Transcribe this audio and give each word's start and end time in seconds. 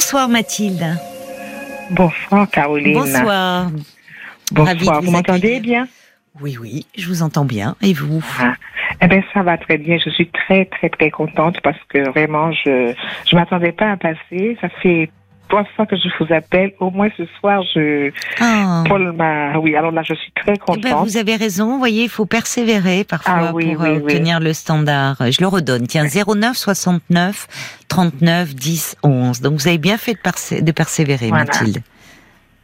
Bonsoir 0.00 0.30
Mathilde. 0.30 0.96
Bonsoir 1.90 2.48
Caroline. 2.50 2.94
Bonsoir. 2.94 3.70
Bonsoir, 4.50 5.02
vous, 5.02 5.10
m'entendez 5.10 5.60
bien? 5.60 5.88
Oui, 6.40 6.56
oui, 6.58 6.86
je 6.96 7.06
vous 7.06 7.22
entends 7.22 7.44
bien. 7.44 7.76
Et 7.82 7.92
vous? 7.92 8.24
Ah. 8.40 8.54
Eh 9.02 9.06
bien, 9.08 9.22
ça 9.34 9.42
va 9.42 9.58
très 9.58 9.76
bien. 9.76 9.98
Je 10.02 10.08
suis 10.08 10.30
très, 10.30 10.64
très, 10.64 10.88
très 10.88 11.10
contente 11.10 11.60
parce 11.62 11.76
que 11.90 12.08
vraiment, 12.08 12.50
je 12.50 12.94
je 13.26 13.36
m'attendais 13.36 13.72
pas 13.72 13.90
à 13.90 13.96
passer. 13.98 14.56
Ça 14.62 14.70
fait 14.82 15.10
trois 15.50 15.64
fois 15.76 15.84
que 15.84 15.96
je 15.96 16.08
vous 16.18 16.32
appelle. 16.32 16.72
Au 16.80 16.90
moins 16.90 17.08
ce 17.18 17.24
soir, 17.38 17.62
je. 17.74 18.10
Ah. 18.40 18.84
Paul 18.88 19.12
m'a. 19.12 19.58
Oui, 19.58 19.76
alors 19.76 19.90
là, 19.92 20.02
je 20.02 20.14
suis 20.14 20.32
très 20.32 20.54
Eh 20.54 20.58
contente. 20.58 20.82
ben, 20.82 20.94
vous 21.04 21.16
avez 21.18 21.36
raison. 21.36 21.72
Vous 21.72 21.78
voyez, 21.78 22.04
il 22.04 22.08
faut 22.08 22.24
persévérer 22.24 23.04
parfois 23.04 23.34
Ah 23.48 23.52
oui, 23.52 23.74
pour 23.74 23.82
oui, 23.82 23.88
euh, 23.88 23.92
oui. 23.96 24.02
obtenir 24.14 24.40
le 24.40 24.52
standard. 24.54 25.16
Je 25.30 25.40
le 25.42 25.46
redonne. 25.48 25.86
Tiens, 25.86 26.04
09 26.06 26.56
69 26.56 27.46
39 27.88 28.54
10 28.54 28.96
11. 29.02 29.40
Donc 29.42 29.54
vous 29.60 29.68
avez 29.68 29.78
bien 29.78 29.98
fait 29.98 30.14
de, 30.14 30.18
persé- 30.20 30.62
de 30.62 30.72
persévérer, 30.72 31.28
Voilà. 31.28 31.44
Mathilde. 31.44 31.82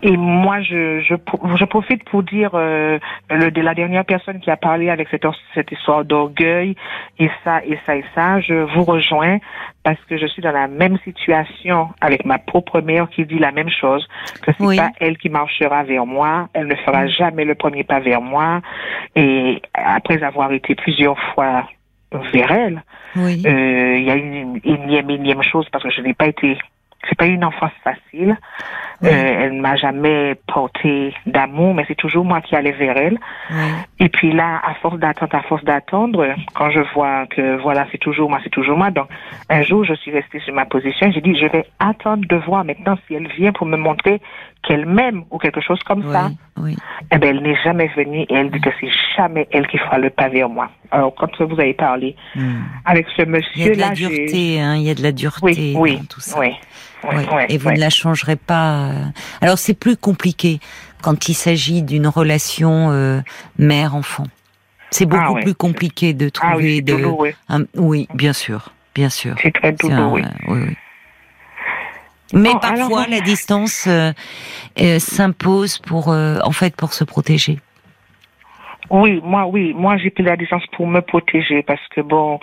Et 0.02 0.16
moi, 0.16 0.60
je, 0.60 1.00
je, 1.00 1.14
je 1.56 1.64
profite 1.64 2.04
pour 2.04 2.22
dire 2.22 2.50
euh, 2.54 2.98
le, 3.30 3.50
de 3.50 3.60
la 3.62 3.74
dernière 3.74 4.04
personne 4.04 4.40
qui 4.40 4.50
a 4.50 4.56
parlé 4.56 4.90
avec 4.90 5.08
cette, 5.08 5.24
cette 5.54 5.72
histoire 5.72 6.04
d'orgueil 6.04 6.76
et 7.18 7.30
ça 7.42 7.64
et 7.64 7.78
ça 7.86 7.96
et 7.96 8.04
ça. 8.14 8.40
Je 8.40 8.54
vous 8.74 8.84
rejoins 8.84 9.38
parce 9.84 9.98
que 10.08 10.18
je 10.18 10.26
suis 10.26 10.42
dans 10.42 10.52
la 10.52 10.68
même 10.68 10.98
situation 10.98 11.88
avec 12.02 12.26
ma 12.26 12.38
propre 12.38 12.80
mère 12.82 13.08
qui 13.08 13.24
dit 13.24 13.38
la 13.38 13.52
même 13.52 13.70
chose 13.70 14.06
que 14.42 14.52
c'est 14.58 14.64
Oui. 14.66 14.76
pas 14.76 14.90
elle 15.00 15.16
qui 15.16 15.30
marchera 15.30 15.82
vers 15.84 16.04
moi. 16.04 16.48
Elle 16.52 16.66
ne 16.66 16.74
fera 16.76 17.06
jamais 17.06 17.44
le 17.46 17.54
premier 17.54 17.82
pas 17.82 18.00
vers 18.00 18.20
moi. 18.20 18.60
Et 19.14 19.62
après 19.72 20.22
avoir 20.22 20.52
été 20.52 20.74
plusieurs 20.74 21.18
fois 21.32 21.66
vers 22.34 22.50
elle, 22.52 22.82
Oui. 23.16 23.42
euh, 23.46 23.96
il 23.96 24.04
y 24.04 24.10
a 24.10 24.14
une 24.14 24.60
énième, 24.62 25.08
énième 25.10 25.42
chose 25.42 25.66
parce 25.72 25.84
que 25.84 25.90
je 25.90 26.02
n'ai 26.02 26.14
pas 26.14 26.26
été, 26.26 26.58
c'est 27.08 27.16
pas 27.16 27.26
une 27.26 27.44
enfance 27.44 27.72
facile. 27.82 28.36
Oui. 29.02 29.08
Euh, 29.10 29.40
elle 29.42 29.56
ne 29.56 29.60
m'a 29.60 29.76
jamais 29.76 30.34
porté 30.46 31.12
d'amour, 31.26 31.74
mais 31.74 31.84
c'est 31.88 31.94
toujours 31.96 32.24
moi 32.24 32.40
qui 32.40 32.56
allais 32.56 32.72
vers 32.72 32.96
elle. 32.96 33.18
oui. 33.50 33.56
Et 34.00 34.08
puis 34.08 34.32
là, 34.32 34.60
à 34.64 34.74
force 34.74 34.98
d'attendre, 34.98 35.34
à 35.34 35.42
force 35.42 35.64
d'attendre, 35.64 36.26
quand 36.54 36.70
je 36.70 36.80
vois 36.94 37.26
que 37.26 37.56
voilà, 37.62 37.86
c'est 37.92 37.98
toujours 37.98 38.28
moi, 38.30 38.38
c'est 38.44 38.50
toujours 38.50 38.76
moi. 38.76 38.90
Donc, 38.90 39.08
un 39.48 39.62
jour, 39.62 39.84
je 39.84 39.94
suis 39.94 40.10
restée 40.10 40.40
sur 40.40 40.54
ma 40.54 40.66
position. 40.66 41.10
J'ai 41.12 41.20
dit, 41.20 41.34
je 41.36 41.46
vais 41.46 41.64
attendre 41.78 42.24
de 42.28 42.36
voir 42.36 42.64
maintenant 42.64 42.96
si 43.06 43.14
elle 43.14 43.28
vient 43.38 43.52
pour 43.52 43.66
me 43.66 43.76
montrer 43.76 44.20
qu'elle 44.62 44.84
m'aime 44.86 45.24
ou 45.30 45.38
quelque 45.38 45.60
chose 45.60 45.80
comme 45.84 46.10
ça. 46.12 46.30
Oui. 46.58 46.76
Eh 47.12 47.18
ben, 47.18 47.36
elle 47.36 47.42
n'est 47.42 47.56
jamais 47.62 47.88
venue 47.96 48.22
et 48.28 48.34
elle 48.34 48.50
dit 48.50 48.60
que 48.60 48.70
c'est 48.80 48.90
jamais 49.16 49.46
elle 49.52 49.66
qui 49.68 49.78
fera 49.78 49.98
le 49.98 50.10
pas 50.10 50.28
vers 50.28 50.48
moi. 50.48 50.68
Alors, 50.90 51.14
quand 51.14 51.40
vous 51.42 51.58
avez 51.60 51.74
parlé 51.74 52.16
Hmm. 52.34 52.62
avec 52.84 53.06
ce 53.16 53.22
Il 53.22 53.62
y 53.62 53.68
a 53.70 53.74
de 53.74 53.80
la 53.80 53.90
dureté, 53.90 54.60
hein, 54.60 54.74
il 54.76 54.82
y 54.82 54.90
a 54.90 54.94
de 54.94 55.02
la 55.02 55.12
dureté 55.12 55.42
oui, 55.44 55.74
oui, 55.76 55.96
dans 55.98 56.04
tout 56.04 56.20
ça. 56.20 56.38
oui, 56.38 56.50
oui, 57.04 57.22
Et 57.48 57.58
vous 57.58 57.70
ne 57.70 57.78
la 57.78 57.90
changerez 57.90 58.36
pas. 58.36 58.85
Euh. 58.86 59.04
Alors 59.40 59.58
c'est 59.58 59.74
plus 59.74 59.96
compliqué 59.96 60.60
quand 61.02 61.28
il 61.28 61.34
s'agit 61.34 61.82
d'une 61.82 62.06
relation 62.06 62.90
euh, 62.90 63.20
mère-enfant. 63.58 64.24
C'est 64.90 65.06
beaucoup 65.06 65.22
Ah 65.26 65.32
ouais. 65.32 65.42
plus 65.42 65.54
compliqué 65.54 66.14
de 66.14 66.28
trouver 66.28 66.52
Ah 66.52 66.56
oui, 66.56 66.76
c'est 66.76 66.82
de. 66.82 66.92
douloureux. 66.94 67.32
un- 67.48 67.64
oui, 67.76 68.08
bien 68.14 68.32
sûr, 68.32 68.72
bien 68.94 69.08
sûr. 69.10 69.34
C'est 69.42 69.52
très 69.52 69.68
un- 69.68 69.72
douloureux. 69.72 70.22
oui, 70.48 70.58
oui. 70.68 70.76
Mais 72.32 72.50
Oh, 72.54 72.58
parfois 72.60 73.06
la 73.06 73.20
distance 73.20 73.84
euh, 73.86 74.12
s'impose 74.98 75.78
pour 75.78 76.08
en 76.08 76.50
fait 76.52 76.74
pour 76.74 76.92
se 76.92 77.04
protéger. 77.04 77.60
Oui, 78.90 79.20
moi, 79.24 79.46
oui, 79.46 79.74
moi 79.76 79.96
j'ai 79.96 80.10
pris 80.10 80.22
la 80.22 80.36
distance 80.36 80.64
pour 80.76 80.86
me 80.86 81.00
protéger 81.00 81.62
parce 81.62 81.84
que 81.88 82.00
bon, 82.00 82.38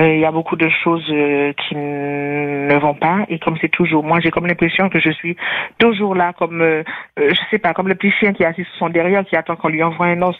euh, 0.00 0.14
il 0.14 0.20
y 0.20 0.24
a 0.24 0.32
beaucoup 0.32 0.56
de 0.56 0.68
choses 0.82 1.06
euh, 1.10 1.52
qui 1.52 1.76
ne 1.76 2.76
vont 2.80 2.94
pas 2.94 3.24
et 3.28 3.38
comme 3.38 3.56
c'est 3.60 3.68
toujours, 3.68 4.02
moi 4.02 4.18
j'ai 4.18 4.32
comme 4.32 4.46
l'impression 4.46 4.88
que 4.88 4.98
je 4.98 5.10
suis 5.10 5.36
toujours 5.78 6.16
là 6.16 6.32
comme, 6.32 6.62
euh, 6.62 6.82
euh, 7.20 7.30
je 7.30 7.40
sais 7.50 7.58
pas, 7.58 7.74
comme 7.74 7.88
le 7.88 7.94
petit 7.94 8.10
chien 8.10 8.32
qui 8.32 8.42
est 8.42 8.46
assis 8.46 8.64
sur 8.64 8.74
son 8.78 8.88
derrière 8.88 9.24
qui 9.24 9.36
attend 9.36 9.54
qu'on 9.54 9.68
lui 9.68 9.82
envoie 9.84 10.06
un 10.06 10.20
os. 10.22 10.36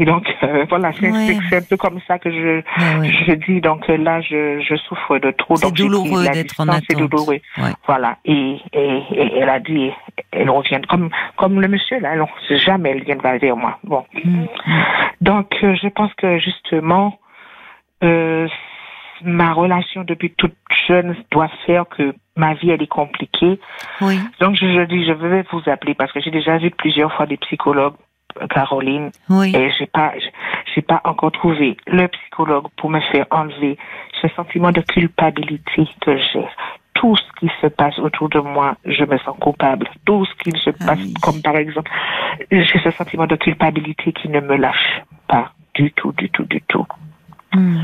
Et 0.00 0.04
donc 0.04 0.24
euh, 0.44 0.64
voilà, 0.68 0.92
c'est 0.92 1.10
Ouais. 1.10 1.36
un 1.52 1.62
peu 1.68 1.76
comme 1.76 1.98
ça 2.06 2.18
que 2.18 2.30
je 2.30 2.38
Ouais, 2.58 2.98
ouais. 3.00 3.10
je 3.26 3.32
dis. 3.32 3.60
Donc 3.60 3.88
euh, 3.90 3.96
là, 3.96 4.20
je, 4.20 4.60
je 4.60 4.76
souffre 4.76 5.18
de 5.18 5.30
trop. 5.32 5.56
C'est 5.56 5.72
douloureux 5.74 6.24
d'être 6.24 6.60
en 6.60 6.64
distance, 6.66 6.82
C'est 6.88 6.96
attente. 6.96 7.10
douloureux. 7.10 7.40
Ouais. 7.58 7.72
Voilà. 7.86 8.16
Et, 8.24 8.56
et, 8.72 9.02
et 9.12 9.38
elle 9.38 9.48
a 9.48 9.58
dit, 9.60 9.90
elle 10.32 10.50
revient 10.50 10.80
comme 10.88 11.10
comme 11.36 11.60
le 11.60 11.68
monsieur 11.68 11.98
là. 12.00 12.14
Non, 12.16 12.26
jamais 12.50 12.90
elle 12.90 13.02
viendra 13.04 13.36
vers 13.38 13.56
moi. 13.56 13.78
Bon. 13.84 14.04
Mm. 14.24 14.44
Donc, 15.20 15.52
euh, 15.64 15.74
je 15.82 15.88
pense 15.88 16.14
que 16.14 16.38
justement, 16.38 17.18
euh, 18.04 18.46
ma 19.24 19.52
relation 19.52 20.04
depuis 20.04 20.30
toute 20.30 20.54
jeune 20.86 21.16
doit 21.32 21.50
faire 21.66 21.86
que 21.88 22.14
ma 22.36 22.54
vie 22.54 22.70
elle 22.70 22.82
est 22.82 22.86
compliquée. 22.86 23.58
Oui, 24.00 24.16
Donc, 24.40 24.54
je, 24.54 24.64
je 24.66 24.82
dis, 24.84 25.04
je 25.04 25.12
vais 25.12 25.44
vous 25.50 25.62
appeler 25.66 25.94
parce 25.94 26.12
que 26.12 26.20
j'ai 26.20 26.30
déjà 26.30 26.56
vu 26.58 26.70
plusieurs 26.70 27.12
fois 27.12 27.26
des 27.26 27.36
psychologues, 27.38 27.94
Caroline, 28.50 29.10
oui. 29.30 29.54
et 29.54 29.70
j'ai 29.78 29.86
pas, 29.86 30.12
j'ai- 30.74 30.82
pas 30.82 31.00
encore 31.04 31.32
trouvé 31.32 31.76
le 31.88 32.06
psychologue 32.06 32.66
pour 32.76 32.88
me 32.88 33.00
faire 33.00 33.26
enlever 33.32 33.76
ce 34.22 34.28
sentiment 34.28 34.70
de 34.70 34.80
culpabilité 34.80 35.88
que 36.00 36.16
j'ai. 36.16 36.46
Tout 36.94 37.16
ce 37.16 37.22
qui 37.40 37.50
se 37.60 37.66
passe 37.66 37.98
autour 37.98 38.28
de 38.28 38.38
moi, 38.38 38.76
je 38.84 39.04
me 39.04 39.18
sens 39.18 39.36
coupable. 39.40 39.88
Tout 40.06 40.24
ce 40.24 40.34
qui 40.36 40.56
se 40.60 40.70
Ah 40.80 40.86
passe, 40.86 40.98
oui. 41.00 41.14
comme 41.20 41.42
par 41.42 41.56
exemple, 41.56 41.90
j'ai 42.50 42.78
ce 42.78 42.90
sentiment 42.92 43.26
de 43.26 43.34
culpabilité 43.36 44.12
qui 44.12 44.28
ne 44.28 44.40
me 44.40 44.56
lâche 44.56 45.02
pas 45.26 45.50
du 45.74 45.90
tout, 45.92 46.12
du 46.12 46.30
tout, 46.30 46.44
du 46.44 46.60
tout. 46.62 46.86
Mm. 47.54 47.80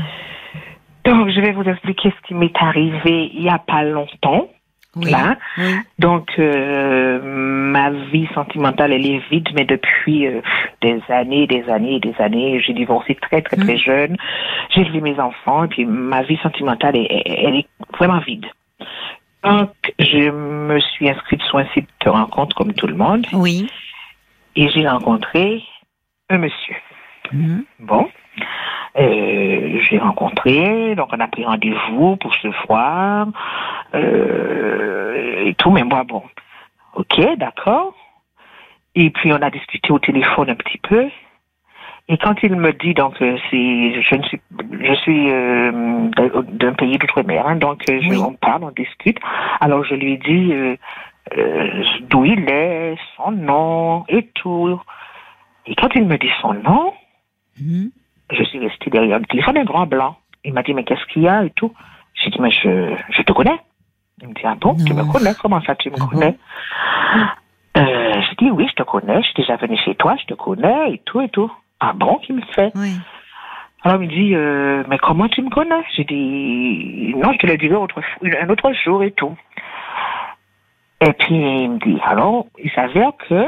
Donc, 1.05 1.29
je 1.29 1.39
vais 1.41 1.51
vous 1.51 1.63
expliquer 1.63 2.11
ce 2.17 2.27
qui 2.27 2.33
m'est 2.33 2.55
arrivé 2.61 3.31
il 3.33 3.43
y 3.43 3.49
a 3.49 3.59
pas 3.59 3.83
longtemps. 3.83 4.47
Oui. 4.95 5.11
Là. 5.11 5.35
Oui. 5.57 5.73
Donc, 5.99 6.29
euh, 6.39 7.19
ma 7.23 7.89
vie 7.89 8.27
sentimentale, 8.33 8.93
elle 8.93 9.05
est 9.05 9.21
vide, 9.29 9.49
mais 9.53 9.65
depuis 9.65 10.27
euh, 10.27 10.41
des 10.81 11.01
années, 11.09 11.47
des 11.47 11.69
années, 11.69 11.99
des 11.99 12.15
années, 12.19 12.61
j'ai 12.61 12.73
divorcé 12.73 13.15
très, 13.15 13.41
très, 13.41 13.57
très 13.57 13.77
jeune. 13.77 14.15
J'ai 14.69 14.81
élevé 14.81 15.01
mes 15.01 15.19
enfants, 15.19 15.65
et 15.65 15.67
puis 15.67 15.85
ma 15.85 16.23
vie 16.23 16.37
sentimentale, 16.37 16.95
elle, 16.95 17.21
elle 17.25 17.55
est 17.55 17.67
vraiment 17.97 18.19
vide. 18.19 18.45
Donc, 19.43 19.71
je 19.99 20.31
me 20.31 20.79
suis 20.79 21.09
inscrite 21.09 21.41
sur 21.43 21.59
un 21.59 21.67
site 21.73 21.87
de 22.03 22.09
rencontre 22.09 22.55
comme 22.55 22.73
tout 22.73 22.87
le 22.87 22.95
monde, 22.95 23.27
Oui. 23.33 23.69
et 24.55 24.69
j'ai 24.69 24.87
rencontré 24.87 25.61
un 26.29 26.37
monsieur. 26.37 26.75
Mm. 27.31 27.59
Bon. 27.79 28.07
Euh, 28.97 29.79
j'ai 29.89 29.97
rencontré, 29.97 30.95
donc 30.95 31.09
on 31.11 31.19
a 31.19 31.27
pris 31.27 31.43
rendez-vous 31.43 32.15
pour 32.15 32.33
se 32.35 32.47
voir 32.65 33.27
euh, 33.95 35.45
et 35.45 35.53
tout, 35.55 35.71
mais 35.71 35.83
moi, 35.83 36.03
bon, 36.03 36.23
ok, 36.95 37.37
d'accord. 37.37 37.93
Et 38.95 39.09
puis 39.09 39.31
on 39.33 39.41
a 39.41 39.49
discuté 39.49 39.91
au 39.91 39.99
téléphone 39.99 40.49
un 40.49 40.55
petit 40.55 40.77
peu. 40.77 41.07
Et 42.07 42.17
quand 42.17 42.35
il 42.43 42.55
me 42.55 42.71
dit, 42.71 42.93
donc, 42.93 43.19
euh, 43.21 43.35
c'est, 43.49 44.01
je 44.03 44.15
ne 44.15 44.23
suis, 44.23 44.39
je 44.79 44.93
suis 44.95 45.31
euh, 45.31 45.71
d'un- 46.11 46.73
pays 46.73 46.97
d'outre-mer, 46.99 47.47
hein, 47.47 47.55
donc 47.55 47.83
euh, 47.89 47.99
je- 48.01 48.09
Oui. 48.09 48.17
on 48.17 48.33
parle, 48.33 48.63
on 48.63 48.71
discute. 48.71 49.17
Alors 49.59 49.83
je 49.83 49.95
lui 49.95 50.17
dis 50.19 50.53
euh, 50.53 50.75
d'où 52.09 52.23
il 52.25 52.47
est, 52.47 52.95
son 53.17 53.31
nom 53.31 54.05
et 54.07 54.27
tout. 54.35 54.79
Et 55.65 55.73
quand 55.75 55.89
il 55.95 56.05
me 56.05 56.17
dit 56.17 56.29
son 56.41 56.53
nom, 56.53 56.93
Mm. 57.59 57.87
je 58.31 58.43
suis 58.43 58.59
restée 58.59 58.89
derrière 58.91 59.17
le 59.17 59.25
téléphone, 59.25 59.57
un 59.57 59.63
grand 59.63 59.87
blanc. 59.87 60.17
Il 60.43 60.53
m'a 60.53 60.61
dit, 60.61 60.73
mais 60.73 60.83
qu'est-ce 60.83 61.05
qu'il 61.07 61.23
y 61.23 61.27
a 61.27 61.43
et 61.45 61.49
tout? 61.51 61.71
J'ai 62.13 62.29
dit, 62.29 62.39
mais 62.41 62.51
je, 62.51 62.93
je 63.09 63.21
te 63.23 63.31
connais. 63.33 63.57
Il 64.21 64.29
me 64.29 64.33
dit, 64.33 64.41
ah 64.45 64.55
bon, 64.59 64.75
tu 64.75 64.93
me 64.93 65.03
connais, 65.11 65.33
comment 65.41 65.61
ça 65.61 65.75
tu 65.75 65.89
me 65.89 65.95
Ah 65.97 65.99
bon 65.99 66.07
connais? 66.07 66.37
Euh, 67.77 68.21
J'ai 68.21 68.35
dit, 68.45 68.51
oui, 68.51 68.65
je 68.69 68.75
te 68.75 68.83
connais, 68.83 69.21
je 69.21 69.25
suis 69.27 69.33
déjà 69.35 69.57
venu 69.57 69.77
chez 69.77 69.95
toi, 69.95 70.15
je 70.21 70.25
te 70.25 70.33
connais 70.33 70.93
et 70.93 70.97
tout 70.99 71.21
et 71.21 71.29
tout. 71.29 71.51
Ah 71.79 71.91
bon, 71.93 72.15
qu'il 72.19 72.35
me 72.35 72.41
fait 72.53 72.71
Oui. 72.75 72.93
Alors 73.83 74.01
il 74.01 74.07
me 74.07 74.11
dit, 74.13 74.33
euh, 74.33 74.83
mais 74.87 74.97
comment 74.97 75.27
tu 75.27 75.41
me 75.43 75.49
connais? 75.49 75.83
J'ai 75.95 76.05
dit, 76.05 77.13
non, 77.17 77.33
je 77.33 77.37
te 77.37 77.45
le 77.45 77.57
dirai 77.57 77.75
autre, 77.75 78.01
un 78.23 78.49
autre 78.49 78.71
jour 78.83 79.03
et 79.03 79.11
tout. 79.11 79.35
Et 81.01 81.11
puis 81.13 81.35
il 81.35 81.69
me 81.71 81.77
dit, 81.79 81.99
alors, 82.03 82.47
il 82.63 82.71
s'avère 82.71 83.11
que 83.29 83.45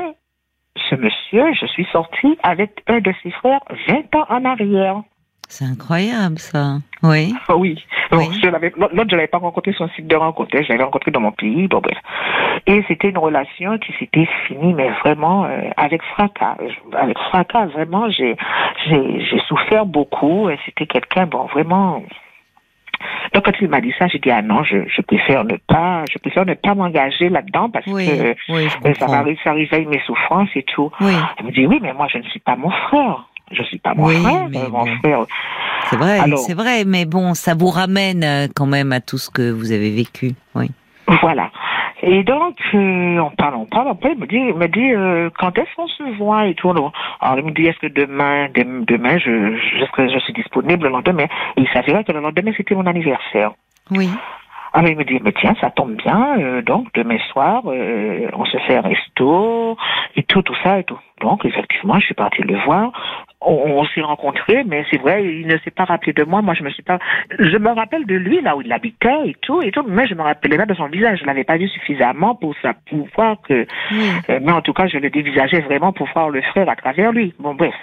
ce 0.90 0.96
monsieur, 0.96 1.54
je 1.54 1.66
suis 1.68 1.86
sortie 1.86 2.38
avec 2.44 2.84
un 2.88 3.00
de 3.00 3.12
ses 3.24 3.32
frères 3.32 3.62
20 3.88 4.14
ans 4.16 4.26
en 4.30 4.46
arrière. 4.46 5.02
C'est 5.50 5.66
incroyable 5.66 6.40
ça. 6.40 6.80
Oui. 7.04 7.34
Ah 7.48 7.56
oui. 7.56 7.80
Je 8.12 8.50
l'avais, 8.50 8.74
l'autre, 8.78 9.08
je 9.10 9.16
l'avais 9.16 9.28
pas 9.28 9.38
rencontré 9.38 9.72
sur 9.74 9.86
un 9.86 9.90
site 9.90 10.08
de 10.08 10.16
rencontre. 10.16 10.50
Je 10.54 10.68
l'avais 10.70 10.84
rencontré 10.84 11.12
dans 11.12 11.22
mon 11.22 11.32
pays. 11.32 11.68
Bon, 11.68 11.80
bref. 11.80 11.98
Et 12.66 12.84
c'était 12.88 13.10
une 13.10 13.18
relation 13.18 13.78
qui 13.78 13.94
s'était 14.00 14.28
finie, 14.48 14.74
mais 14.74 14.90
vraiment 15.04 15.46
euh, 15.46 15.70
avec 15.78 16.02
fracas. 16.04 16.58
Avec 16.94 17.18
fracas, 17.18 17.68
vraiment, 17.68 18.10
j'ai, 18.10 18.36
j'ai, 18.88 19.22
j'ai 19.26 19.40
souffert 19.48 19.86
beaucoup. 19.86 20.50
Et 20.50 20.58
c'était 20.66 20.86
quelqu'un, 20.86 21.28
bon, 21.28 21.46
vraiment. 21.46 22.04
Donc 23.34 23.46
quand 23.46 23.52
il 23.62 23.70
m'a 23.70 23.80
dit 23.80 23.94
ça, 24.00 24.08
j'ai 24.08 24.20
dit 24.20 24.32
ah 24.32 24.42
non, 24.42 24.64
je, 24.64 24.78
je 24.88 25.02
préfère 25.02 25.46
ne 25.46 25.56
pas, 25.68 26.04
je 26.12 26.18
préfère 26.18 26.46
ne 26.46 26.56
pas 26.56 26.74
m'engager 26.74 27.30
là-dedans 27.30 27.70
parce 27.70 27.86
Oui. 27.88 28.08
que 28.08 28.36
Oui, 28.52 28.68
euh, 28.86 28.94
ça, 28.96 29.06
va, 29.06 29.24
ça 29.44 29.54
réveille 29.54 29.86
mes 29.86 30.00
souffrances 30.00 30.50
et 30.56 30.64
tout. 30.64 30.92
Oui. 31.00 31.14
Il 31.40 31.46
me 31.46 31.52
dit 31.52 31.66
oui, 31.68 31.80
mais 31.82 31.94
moi 31.94 32.08
je 32.12 32.18
ne 32.18 32.24
suis 32.24 32.40
pas 32.40 32.56
mon 32.56 32.72
frère. 32.72 33.30
Je 33.52 33.64
suis 33.64 33.78
pas 33.80 33.94
mon 33.94 34.06
Oui, 34.08 34.16
frère. 34.22 34.48
mais 34.50 34.60
mon 34.70 34.70
bon. 34.84 34.86
frère, 35.02 35.20
C'est 35.90 35.96
vrai, 35.98 36.20
Alors- 36.20 36.40
c'est 36.40 36.54
vrai, 36.54 36.84
mais 36.86 37.06
bon, 37.06 37.34
ça 37.34 37.54
vous 37.56 37.70
ramène 37.70 38.24
euh, 38.24 38.48
quand 38.54 38.66
même 38.66 38.92
à 38.92 39.00
tout 39.00 39.18
ce 39.18 39.30
que 39.30 39.52
vous 39.52 39.72
avez 39.72 39.90
vécu. 39.96 40.32
Oui. 40.56 40.70
Voilà. 41.22 41.50
Et 42.04 42.24
donc, 42.24 42.56
euh, 42.76 43.18
on 43.20 43.32
parle, 43.32 43.56
on 43.56 43.66
parle, 43.66 43.88
après, 43.90 44.12
il 44.12 44.20
me 44.20 44.28
dit, 44.28 44.36
il 44.36 44.54
me 44.54 44.68
dit 44.68 44.94
euh, 44.94 45.30
quand 45.40 45.58
est-ce 45.58 45.74
qu'on 45.76 45.88
se 45.88 46.04
voit 46.18 46.46
et 46.48 46.54
tout. 46.54 46.70
Alors, 46.70 46.92
il 47.40 47.46
me 47.46 47.52
dit, 47.52 47.64
est-ce 47.66 47.80
que 47.80 47.88
demain, 47.88 48.50
dem- 48.54 48.84
demain, 48.86 49.18
je, 49.18 49.56
je, 49.58 50.08
je 50.14 50.20
suis 50.20 50.34
disponible 50.34 50.84
le 50.84 50.90
lendemain? 50.92 51.24
Et 51.56 51.62
il 51.62 51.68
s'avérait 51.74 52.04
que 52.04 52.12
le 52.12 52.20
lendemain, 52.20 52.52
c'était 52.56 52.76
mon 52.76 52.86
anniversaire. 52.86 53.52
Oui. 53.90 54.10
Alors 54.74 54.90
il 54.90 54.98
me 54.98 55.04
dit, 55.04 55.20
mais 55.24 55.32
tiens, 55.32 55.56
ça 55.62 55.70
tombe 55.70 55.96
bien, 55.96 56.40
euh, 56.40 56.62
donc 56.62 56.88
demain 56.94 57.18
soir, 57.32 57.64
euh, 57.68 58.30
on 58.34 58.46
se 58.46 58.58
fait 58.60 58.78
un 58.78 58.82
resto, 58.82 59.78
et 60.16 60.24
tout, 60.24 60.42
tout 60.42 60.56
ça 60.64 60.80
et 60.80 60.84
tout. 60.84 61.00
Donc 61.22 61.46
effectivement, 61.46 62.00
je 62.00 62.06
suis 62.06 62.14
partie 62.14 62.42
le 62.44 62.58
voir. 62.66 62.92
On, 63.42 63.54
on 63.54 63.86
s'est 63.86 64.02
rencontrés, 64.02 64.64
mais 64.66 64.84
c'est 64.90 65.00
vrai, 65.00 65.24
il 65.24 65.48
ne 65.48 65.58
s'est 65.60 65.72
pas 65.72 65.86
rappelé 65.86 66.14
de 66.14 66.24
moi. 66.24 66.42
Moi, 66.42 66.54
je 66.54 66.64
me 66.64 66.70
suis 66.70 66.84
pas. 66.84 67.00
Je 67.38 67.58
me 67.58 67.70
rappelle 67.70 68.06
de 68.06 68.16
lui 68.16 68.42
là 68.42 68.56
où 68.56 68.62
il 68.62 68.72
habitait 68.72 69.28
et 69.28 69.36
tout 69.42 69.62
et 69.62 69.72
tout, 69.72 69.84
mais 69.88 70.08
je 70.08 70.16
me 70.16 70.22
rappelais 70.22 70.58
pas 70.58 70.66
de 70.66 70.74
son 70.74 70.88
visage. 70.88 71.20
Je 71.22 71.26
l'avais 71.26 71.44
pas 71.44 71.58
vu 71.58 71.68
suffisamment 71.70 72.36
pour 72.36 72.56
ça, 72.62 72.74
pour 72.90 73.08
voir 73.16 73.38
que. 73.48 73.66
Oui. 73.92 74.10
Euh, 74.30 74.40
mais 74.42 74.52
en 74.52 74.62
tout 74.62 74.74
cas, 74.74 74.88
je 74.88 74.98
le 74.98 75.10
dévisageais 75.10 75.62
vraiment 75.62 75.94
pour 75.94 76.08
voir 76.14 76.30
le 76.30 76.42
frère 76.42 76.70
à 76.70 76.76
travers 76.76 77.12
lui. 77.12 77.34
Bon, 77.40 77.54
bref. 77.54 77.76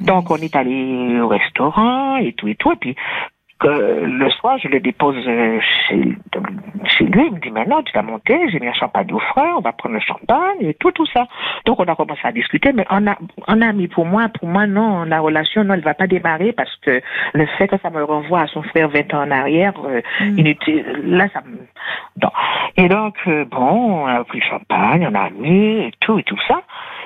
Donc, 0.00 0.30
on 0.30 0.36
est 0.36 0.56
allé 0.56 1.20
au 1.20 1.28
restaurant 1.28 2.16
et 2.16 2.32
tout 2.32 2.48
et 2.48 2.54
tout. 2.54 2.72
Et 2.72 2.76
puis, 2.76 2.96
que 3.60 3.68
le 3.68 4.30
soir, 4.30 4.58
je 4.58 4.68
le 4.68 4.80
dépose 4.80 5.16
euh, 5.26 5.58
chez, 5.60 6.16
chez 6.84 7.04
lui. 7.04 7.26
Il 7.26 7.34
me 7.34 7.40
dit, 7.40 7.50
maintenant, 7.50 7.82
tu 7.82 7.92
vas 7.92 8.02
monter, 8.02 8.38
j'ai 8.50 8.60
mis 8.60 8.68
un 8.68 8.72
champagne 8.72 9.12
au 9.12 9.18
frais, 9.18 9.50
on 9.56 9.60
va 9.60 9.72
prendre 9.72 9.94
le 9.96 10.00
champagne 10.00 10.58
et 10.60 10.74
tout, 10.74 10.92
tout 10.92 11.06
ça. 11.06 11.26
Donc, 11.66 11.80
on 11.80 11.84
a 11.84 11.94
commencé 11.96 12.20
à 12.24 12.32
discuter, 12.32 12.72
mais 12.72 12.86
on 12.90 13.06
a, 13.06 13.16
on 13.48 13.60
a 13.60 13.72
mis 13.72 13.88
pour 13.88 14.06
moi, 14.06 14.28
pour 14.28 14.48
moi, 14.48 14.66
non, 14.66 15.04
la 15.04 15.20
relation, 15.20 15.64
non, 15.64 15.74
elle 15.74 15.80
va 15.80 15.94
pas 15.94 16.06
démarrer 16.06 16.52
parce 16.52 16.74
que 16.76 17.00
le 17.34 17.46
fait 17.58 17.68
que 17.68 17.76
ça 17.78 17.90
me 17.90 18.02
renvoie 18.04 18.42
à 18.42 18.46
son 18.46 18.62
frère 18.62 18.88
20 18.88 19.14
ans 19.14 19.22
en 19.22 19.30
arrière, 19.30 19.72
euh, 19.84 20.00
Mm. 20.20 20.38
inutile, 20.38 20.84
là, 21.04 21.28
ça 21.32 21.40
me, 21.42 21.56
non. 22.22 22.30
Et 22.76 22.88
donc, 22.88 23.16
euh, 23.26 23.44
bon, 23.44 24.02
on 24.04 24.06
a 24.06 24.24
pris 24.24 24.40
le 24.40 24.44
champagne, 24.46 25.08
on 25.10 25.14
a 25.14 25.30
mis 25.30 25.78
et 25.86 25.92
tout 26.00 26.18
et 26.18 26.22
tout 26.22 26.38
ça. 26.46 26.62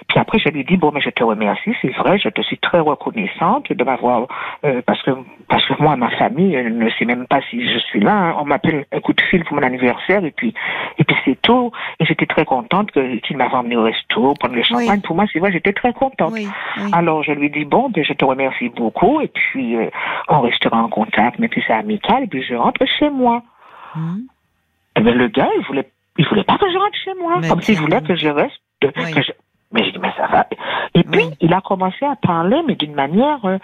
Puis 0.08 0.18
après, 0.18 0.38
je 0.38 0.48
lui 0.50 0.64
dis 0.64 0.76
bon, 0.76 0.90
mais 0.92 1.00
je 1.00 1.10
te 1.10 1.22
remercie, 1.22 1.74
c'est 1.80 1.92
vrai, 1.96 2.18
je 2.18 2.28
te 2.28 2.42
suis 2.42 2.58
très 2.58 2.80
reconnaissante 2.80 3.72
de 3.72 3.84
m'avoir, 3.84 4.26
euh, 4.64 4.82
parce 4.84 5.00
que 5.02 5.10
parce 5.48 5.64
que 5.66 5.74
moi, 5.80 5.96
ma 5.96 6.10
famille 6.10 6.41
euh, 6.56 6.68
ne 6.70 6.88
sait 6.90 7.04
même 7.04 7.26
pas 7.26 7.40
si 7.50 7.66
je 7.72 7.78
suis 7.78 8.00
là. 8.00 8.12
hein. 8.14 8.36
On 8.40 8.44
m'appelle 8.44 8.84
un 8.92 9.00
coup 9.00 9.12
de 9.12 9.20
fil 9.22 9.44
pour 9.44 9.56
mon 9.56 9.62
anniversaire 9.62 10.24
et 10.24 10.30
puis 10.30 10.52
et 10.98 11.04
puis 11.04 11.16
c'est 11.24 11.40
tout. 11.42 11.70
Et 12.00 12.04
j'étais 12.04 12.26
très 12.26 12.44
contente 12.44 12.90
qu'il 12.92 13.36
m'avait 13.36 13.54
emmené 13.54 13.76
au 13.76 13.82
resto, 13.82 14.34
prendre 14.34 14.54
le 14.54 14.62
champagne. 14.62 15.00
Pour 15.02 15.16
moi, 15.16 15.26
c'est 15.32 15.38
vrai, 15.38 15.52
j'étais 15.52 15.72
très 15.72 15.92
contente. 15.92 16.32
Oui. 16.32 16.46
oui. 16.78 16.90
Alors 16.92 17.22
je 17.22 17.32
lui 17.32 17.50
dis 17.50 17.64
bon, 17.64 17.88
ben, 17.90 18.04
je 18.04 18.12
te 18.12 18.24
remercie 18.24 18.68
beaucoup 18.70 19.20
et 19.20 19.28
puis 19.28 19.76
euh, 19.76 19.88
on 20.28 20.40
restera 20.40 20.82
en 20.82 20.88
contact, 20.88 21.38
mais 21.38 21.48
puis 21.48 21.62
c'est 21.66 21.72
amical 21.72 22.24
et 22.24 22.26
puis 22.26 22.42
je 22.42 22.54
rentre 22.54 22.84
chez 22.98 23.10
moi. 23.10 23.42
Mhm. 23.96 24.22
Eh 24.96 25.00
ben, 25.00 25.14
le 25.16 25.28
gars, 25.28 25.48
il 25.58 25.64
voulait, 25.66 25.88
il 26.18 26.26
voulait 26.28 26.44
pas 26.44 26.58
que 26.58 26.70
je 26.70 26.76
rentre 26.78 26.96
chez 27.04 27.14
moi, 27.20 27.38
Mais 27.40 27.48
comme 27.48 27.60
s'il 27.62 27.78
voulait 27.78 28.00
que 28.02 28.14
je 28.14 28.28
reste. 28.28 28.60
Oui. 28.84 29.12
que 29.12 29.22
je- 29.22 29.32
Mais 29.72 29.84
j'ai 29.84 29.92
dit, 29.92 29.98
mais 29.98 30.12
ça 30.16 30.26
va. 30.26 30.46
Et 30.94 31.02
puis, 31.02 31.24
Oui. 31.24 31.36
il 31.40 31.52
a 31.54 31.60
commencé 31.60 32.04
à 32.04 32.16
parler, 32.16 32.60
mais 32.66 32.74
d'une 32.74 32.94
manière, 32.94 33.38
euh, 33.44 33.58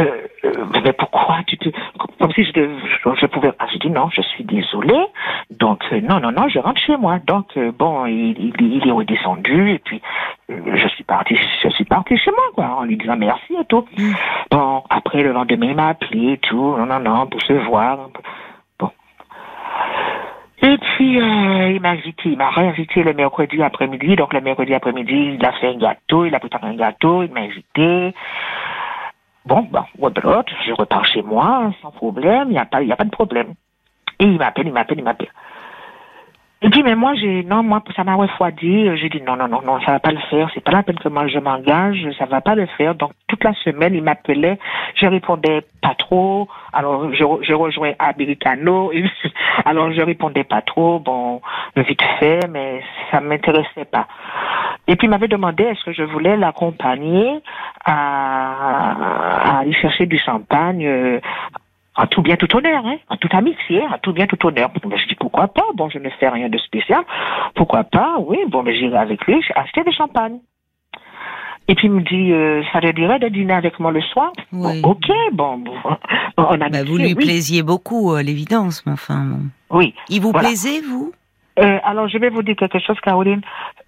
euh, 0.00 0.04
euh, 0.44 0.50
mais 0.84 0.92
pourquoi 0.92 1.38
tu 1.46 1.56
te, 1.58 1.68
comme 2.18 2.32
si 2.32 2.44
je, 2.44 2.50
je, 2.52 3.14
je 3.14 3.26
pouvais, 3.26 3.52
ah, 3.58 3.66
j'ai 3.72 3.78
dit 3.78 3.90
non, 3.90 4.08
je 4.10 4.22
suis 4.22 4.44
désolée. 4.44 5.06
Donc, 5.50 5.80
euh, 5.92 6.00
non, 6.00 6.20
non, 6.20 6.32
non, 6.32 6.48
je 6.48 6.58
rentre 6.58 6.80
chez 6.80 6.96
moi. 6.96 7.18
Donc, 7.26 7.46
euh, 7.56 7.70
bon, 7.76 8.06
il, 8.06 8.36
il, 8.38 8.54
il 8.60 8.88
est 8.88 8.92
redescendu, 8.92 9.70
et 9.72 9.78
puis, 9.78 10.00
je 10.48 10.88
suis 10.88 11.04
parti, 11.04 11.36
je 11.62 11.68
suis 11.70 11.84
parti 11.84 12.16
chez 12.16 12.30
moi, 12.30 12.44
quoi, 12.54 12.78
en 12.80 12.84
lui 12.84 12.96
disant 12.96 13.16
merci 13.16 13.54
et 13.60 13.64
tout. 13.66 13.84
Mm. 13.96 14.12
Bon, 14.50 14.82
après, 14.90 15.22
le 15.22 15.32
lendemain, 15.32 15.66
il 15.66 15.76
m'a 15.76 15.88
appelé 15.88 16.32
et 16.32 16.38
tout, 16.38 16.76
non, 16.76 16.86
non, 16.86 16.98
non, 17.00 17.26
pour 17.26 17.40
se 17.42 17.52
voir. 17.52 18.10
Et 20.66 20.78
puis, 20.78 21.20
euh, 21.20 21.72
il 21.72 21.80
m'a 21.82 21.90
invité, 21.90 22.30
il 22.30 22.38
m'a 22.38 22.48
réinvité 22.48 23.02
le 23.02 23.12
mercredi 23.12 23.62
après-midi. 23.62 24.16
Donc, 24.16 24.32
le 24.32 24.40
mercredi 24.40 24.72
après-midi, 24.72 25.36
il 25.38 25.44
a 25.44 25.52
fait 25.52 25.68
un 25.68 25.76
gâteau, 25.76 26.24
il 26.24 26.34
a 26.34 26.40
préparé 26.40 26.68
un 26.68 26.74
gâteau, 26.74 27.22
il 27.22 27.30
m'a 27.32 27.40
invité. 27.40 28.14
Bon, 29.44 29.68
ben, 29.70 29.84
je 29.98 30.72
repars 30.72 31.04
chez 31.04 31.20
moi, 31.20 31.70
sans 31.82 31.90
problème, 31.90 32.48
il 32.48 32.52
n'y 32.52 32.58
a, 32.58 32.64
pas- 32.64 32.82
y 32.82 32.90
a 32.92 32.96
pas 32.96 33.04
de 33.04 33.10
problème. 33.10 33.52
Et 34.18 34.24
il 34.24 34.38
m'appelle, 34.38 34.66
il 34.66 34.72
m'appelle, 34.72 34.98
il 34.98 35.04
m'appelle. 35.04 35.32
Et 36.64 36.70
puis, 36.70 36.82
mais 36.82 36.94
moi, 36.94 37.14
j'ai, 37.14 37.44
non, 37.44 37.62
moi, 37.62 37.82
ça 37.94 38.04
m'a 38.04 38.14
refroidi. 38.14 38.88
J'ai 38.96 39.10
dit, 39.10 39.20
non, 39.20 39.36
non, 39.36 39.48
non, 39.48 39.60
non, 39.60 39.78
ça 39.82 39.92
va 39.92 40.00
pas 40.00 40.12
le 40.12 40.18
faire. 40.30 40.48
C'est 40.54 40.64
pas 40.64 40.70
la 40.70 40.82
peine 40.82 40.98
que 40.98 41.10
moi 41.10 41.26
je 41.26 41.38
m'engage. 41.38 41.98
Ça 42.18 42.24
va 42.24 42.40
pas 42.40 42.54
le 42.54 42.64
faire. 42.78 42.94
Donc, 42.94 43.12
toute 43.28 43.44
la 43.44 43.52
semaine, 43.64 43.94
il 43.94 44.02
m'appelait. 44.02 44.58
Je 44.94 45.04
répondais 45.04 45.60
pas 45.82 45.94
trop. 45.98 46.48
Alors, 46.72 47.12
je, 47.12 47.22
je 47.42 47.52
rejoins 47.52 47.92
Americano. 47.98 48.90
Alors, 49.66 49.92
je 49.92 50.00
répondais 50.00 50.44
pas 50.44 50.62
trop. 50.62 51.00
Bon, 51.00 51.42
vite 51.76 52.02
fait, 52.18 52.48
mais 52.48 52.82
ça 53.10 53.20
m'intéressait 53.20 53.84
pas. 53.84 54.06
Et 54.88 54.96
puis, 54.96 55.06
il 55.06 55.10
m'avait 55.10 55.28
demandé 55.28 55.64
est-ce 55.64 55.84
que 55.84 55.92
je 55.92 56.02
voulais 56.02 56.38
l'accompagner 56.38 57.40
à, 57.84 59.56
à 59.56 59.58
aller 59.58 59.74
chercher 59.74 60.06
du 60.06 60.18
champagne 60.18 61.20
euh, 61.98 62.02
en 62.02 62.06
tout 62.06 62.22
bien, 62.22 62.36
tout 62.36 62.54
honneur, 62.56 62.86
hein, 62.86 62.96
en 63.08 63.16
toute 63.16 63.34
amitié, 63.34 63.82
en 63.82 63.98
tout 64.02 64.12
bien, 64.12 64.26
tout 64.26 64.46
honneur. 64.46 64.70
Mais 64.88 64.98
je 64.98 65.06
dis 65.08 65.14
pourquoi 65.14 65.48
pas, 65.48 65.64
bon, 65.74 65.88
je 65.90 65.98
ne 65.98 66.08
fais 66.10 66.28
rien 66.28 66.48
de 66.48 66.58
spécial. 66.58 67.02
Pourquoi 67.54 67.84
pas, 67.84 68.16
oui, 68.18 68.38
bon, 68.48 68.62
mais 68.62 68.74
j'irai 68.76 68.96
avec 68.98 69.24
lui 69.26 69.40
acheter 69.54 69.82
du 69.84 69.92
champagne. 69.92 70.38
Et 71.66 71.74
puis 71.74 71.86
il 71.86 71.92
me 71.92 72.02
dit, 72.02 72.30
euh, 72.32 72.62
ça 72.72 72.80
te 72.82 72.90
dirait 72.92 73.18
de 73.18 73.28
dîner 73.28 73.54
avec 73.54 73.80
moi 73.80 73.90
le 73.90 74.02
soir? 74.02 74.32
Oui. 74.52 74.82
Bon, 74.82 74.90
Ok, 74.90 75.10
bon, 75.32 75.56
bon, 75.58 75.72
on 76.36 76.60
a 76.60 76.68
Bah, 76.68 76.84
vous 76.84 76.98
lui 76.98 77.06
oui, 77.06 77.14
plaisiez 77.14 77.62
beaucoup, 77.62 78.12
à 78.12 78.22
l'évidence, 78.22 78.84
mais 78.84 78.92
enfin. 78.92 79.24
bon. 79.24 79.40
Oui. 79.70 79.94
Il 80.10 80.20
vous 80.20 80.30
Voilà. 80.32 80.48
plaisait, 80.48 80.80
vous? 80.82 81.12
Euh, 81.58 81.78
alors, 81.84 82.08
je 82.08 82.18
vais 82.18 82.28
vous 82.30 82.42
dire 82.42 82.56
quelque 82.56 82.80
chose, 82.80 82.98
Caroline. 83.00 83.40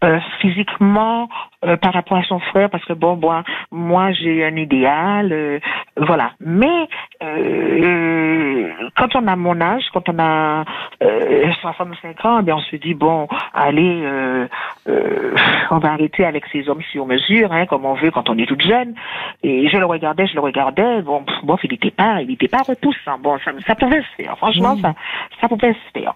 Euh, 0.04 0.20
physiquement, 0.40 1.26
euh, 1.64 1.78
par 1.78 1.94
rapport 1.94 2.19
à 2.19 2.22
son 2.25 2.38
frère, 2.38 2.69
parce 2.69 2.84
que 2.84 2.93
bon, 2.93 3.16
moi, 3.16 3.43
moi 3.70 4.12
j'ai 4.12 4.44
un 4.44 4.54
idéal, 4.54 5.32
euh, 5.32 5.58
voilà. 5.96 6.32
Mais 6.38 6.87
euh, 7.22 8.70
quand 8.96 9.16
on 9.16 9.26
a 9.26 9.37
mon 9.37 9.58
âge, 9.62 9.84
quand 9.94 10.06
on 10.10 10.19
a 10.19 10.64
euh, 11.02 11.50
65 11.62 12.25
ans, 12.26 12.38
eh 12.40 12.43
bien, 12.43 12.56
on 12.56 12.60
se 12.60 12.76
dit 12.76 12.93
bon, 12.93 13.26
allez, 13.54 14.02
euh, 14.04 14.46
euh, 14.88 15.34
on 15.70 15.78
va 15.78 15.93
arrêter 15.93 16.26
avec 16.26 16.44
ces 16.52 16.69
hommes 16.69 16.82
sur 16.93 17.06
mesure, 17.06 17.50
hein, 17.52 17.64
comme 17.64 17.87
on 17.87 17.94
veut 17.94 18.10
quand 18.10 18.28
on 18.28 18.37
est 18.37 18.46
toute 18.46 18.62
jeune. 18.62 18.94
Et 19.43 19.69
je 19.70 19.78
le 19.78 19.87
regardais, 19.87 20.26
je 20.26 20.34
le 20.34 20.40
regardais. 20.40 21.00
Bon, 21.02 21.22
pff, 21.22 21.37
bon, 21.43 21.56
il 21.62 21.70
n'était 21.70 21.90
pas, 21.90 22.20
il 22.20 22.28
n'était 22.28 22.48
pas 22.48 22.62
repoussant. 22.69 23.19
Bon, 23.20 23.38
ça, 23.44 23.52
ça 23.66 23.75
pouvait 23.75 24.02
se 24.02 24.22
faire. 24.22 24.37
Franchement, 24.37 24.75
Oui. 24.75 24.82
ça, 24.82 24.93
ça 25.40 25.48
pouvait 25.48 25.72
se 25.72 25.98
faire. 25.98 26.12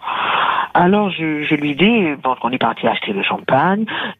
Alors 0.73 1.09
je, 1.09 1.43
je 1.43 1.55
lui 1.55 1.75
dis, 1.75 2.13
bon, 2.23 2.35
on 2.43 2.51
est 2.51 2.57
parti 2.57 2.87
acheter 2.87 3.11
le 3.13 3.23
champagne, 3.23 3.70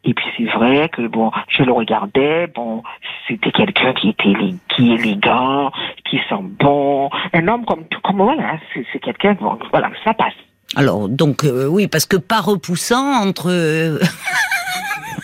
et 0.03 0.13
puis 0.13 0.25
c'est 0.37 0.51
vrai 0.57 0.89
que 0.89 1.07
bon, 1.07 1.31
je 1.47 1.63
le 1.63 1.71
regardais, 1.71 2.47
bon, 2.47 2.83
c'était 3.27 3.51
quelqu'un 3.51 3.93
qui 3.93 4.09
était 4.09 4.33
qui 4.69 4.93
élégant, 4.93 5.71
qui 6.09 6.17
sent 6.29 6.43
bon, 6.59 7.09
un 7.33 7.47
homme 7.47 7.65
comme 7.65 7.85
comme 8.03 8.17
voilà, 8.17 8.57
c'est 8.73 8.85
c'est 8.91 8.99
quelqu'un, 8.99 9.33
bon, 9.33 9.57
voilà, 9.71 9.89
ça 10.03 10.13
passe. 10.13 10.33
Alors, 10.75 11.09
donc, 11.09 11.43
euh, 11.43 11.67
oui, 11.67 11.87
parce 11.87 12.05
que 12.05 12.15
pas 12.15 12.39
repoussant 12.39 13.27
entre. 13.27 13.49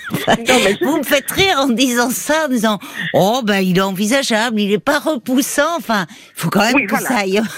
Non, 0.27 0.33
mais 0.63 0.75
je- 0.79 0.85
Vous 0.85 0.97
me 0.97 1.03
faites 1.03 1.29
rire 1.31 1.57
en 1.59 1.67
disant 1.69 2.09
ça, 2.09 2.45
en 2.45 2.49
disant 2.49 2.79
Oh, 3.13 3.41
ben, 3.43 3.59
il 3.59 3.77
est 3.77 3.81
envisageable, 3.81 4.59
il 4.59 4.71
est 4.71 4.83
pas 4.83 4.99
repoussant. 4.99 5.77
Enfin, 5.77 6.05
il 6.09 6.31
faut 6.41 6.49
quand 6.49 6.61
même 6.61 6.75
Oui, 6.75 6.85
que 6.85 6.91
voilà. 6.91 7.07
ça 7.07 7.17
aille. 7.17 7.41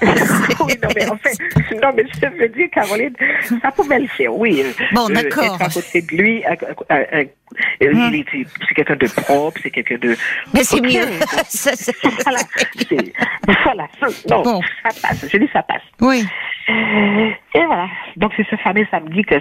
oui, 0.02 0.74
non, 0.82 0.88
mais 0.94 1.08
en 1.08 1.16
fait, 1.16 1.36
non, 1.82 1.88
mais 1.96 2.04
je 2.14 2.26
veux 2.38 2.48
dire, 2.48 2.68
Caroline, 2.72 3.14
ça 3.62 3.70
pouvait 3.72 3.98
le 3.98 4.08
faire, 4.08 4.34
oui. 4.36 4.62
euh, 4.62 4.72
Bon, 4.92 5.08
euh, 5.10 5.14
d'accord. 5.14 5.44
être 5.56 5.62
à 5.62 5.68
côté 5.68 6.02
de 6.02 6.16
lui, 6.16 6.44
à- 6.44 6.52
à- 6.88 6.94
à- 6.94 6.96
à- 6.96 7.20
euh, 7.22 7.26
il 7.80 8.14
était- 8.16 8.46
c'est 8.68 8.74
quelqu'un 8.74 8.96
de 8.96 9.06
propre, 9.08 9.58
c'est 9.62 9.70
quelqu'un 9.70 9.98
de. 9.98 10.16
Mais 10.54 10.62
c'est 10.64 10.80
mieux. 10.80 11.06
Ça, 11.48 11.72
Voilà, 13.64 13.88
non, 14.28 14.42
Bon. 14.42 14.60
ça 14.82 14.90
passe, 15.02 15.24
je 15.30 15.36
dis 15.38 15.48
ça 15.52 15.62
passe. 15.62 15.82
Oui. 16.00 16.24
Et 16.68 17.64
voilà. 17.66 17.88
Donc 18.16 18.32
c'est 18.36 18.46
ce 18.48 18.56
fameux 18.56 18.86
samedi 18.90 19.22
que 19.24 19.34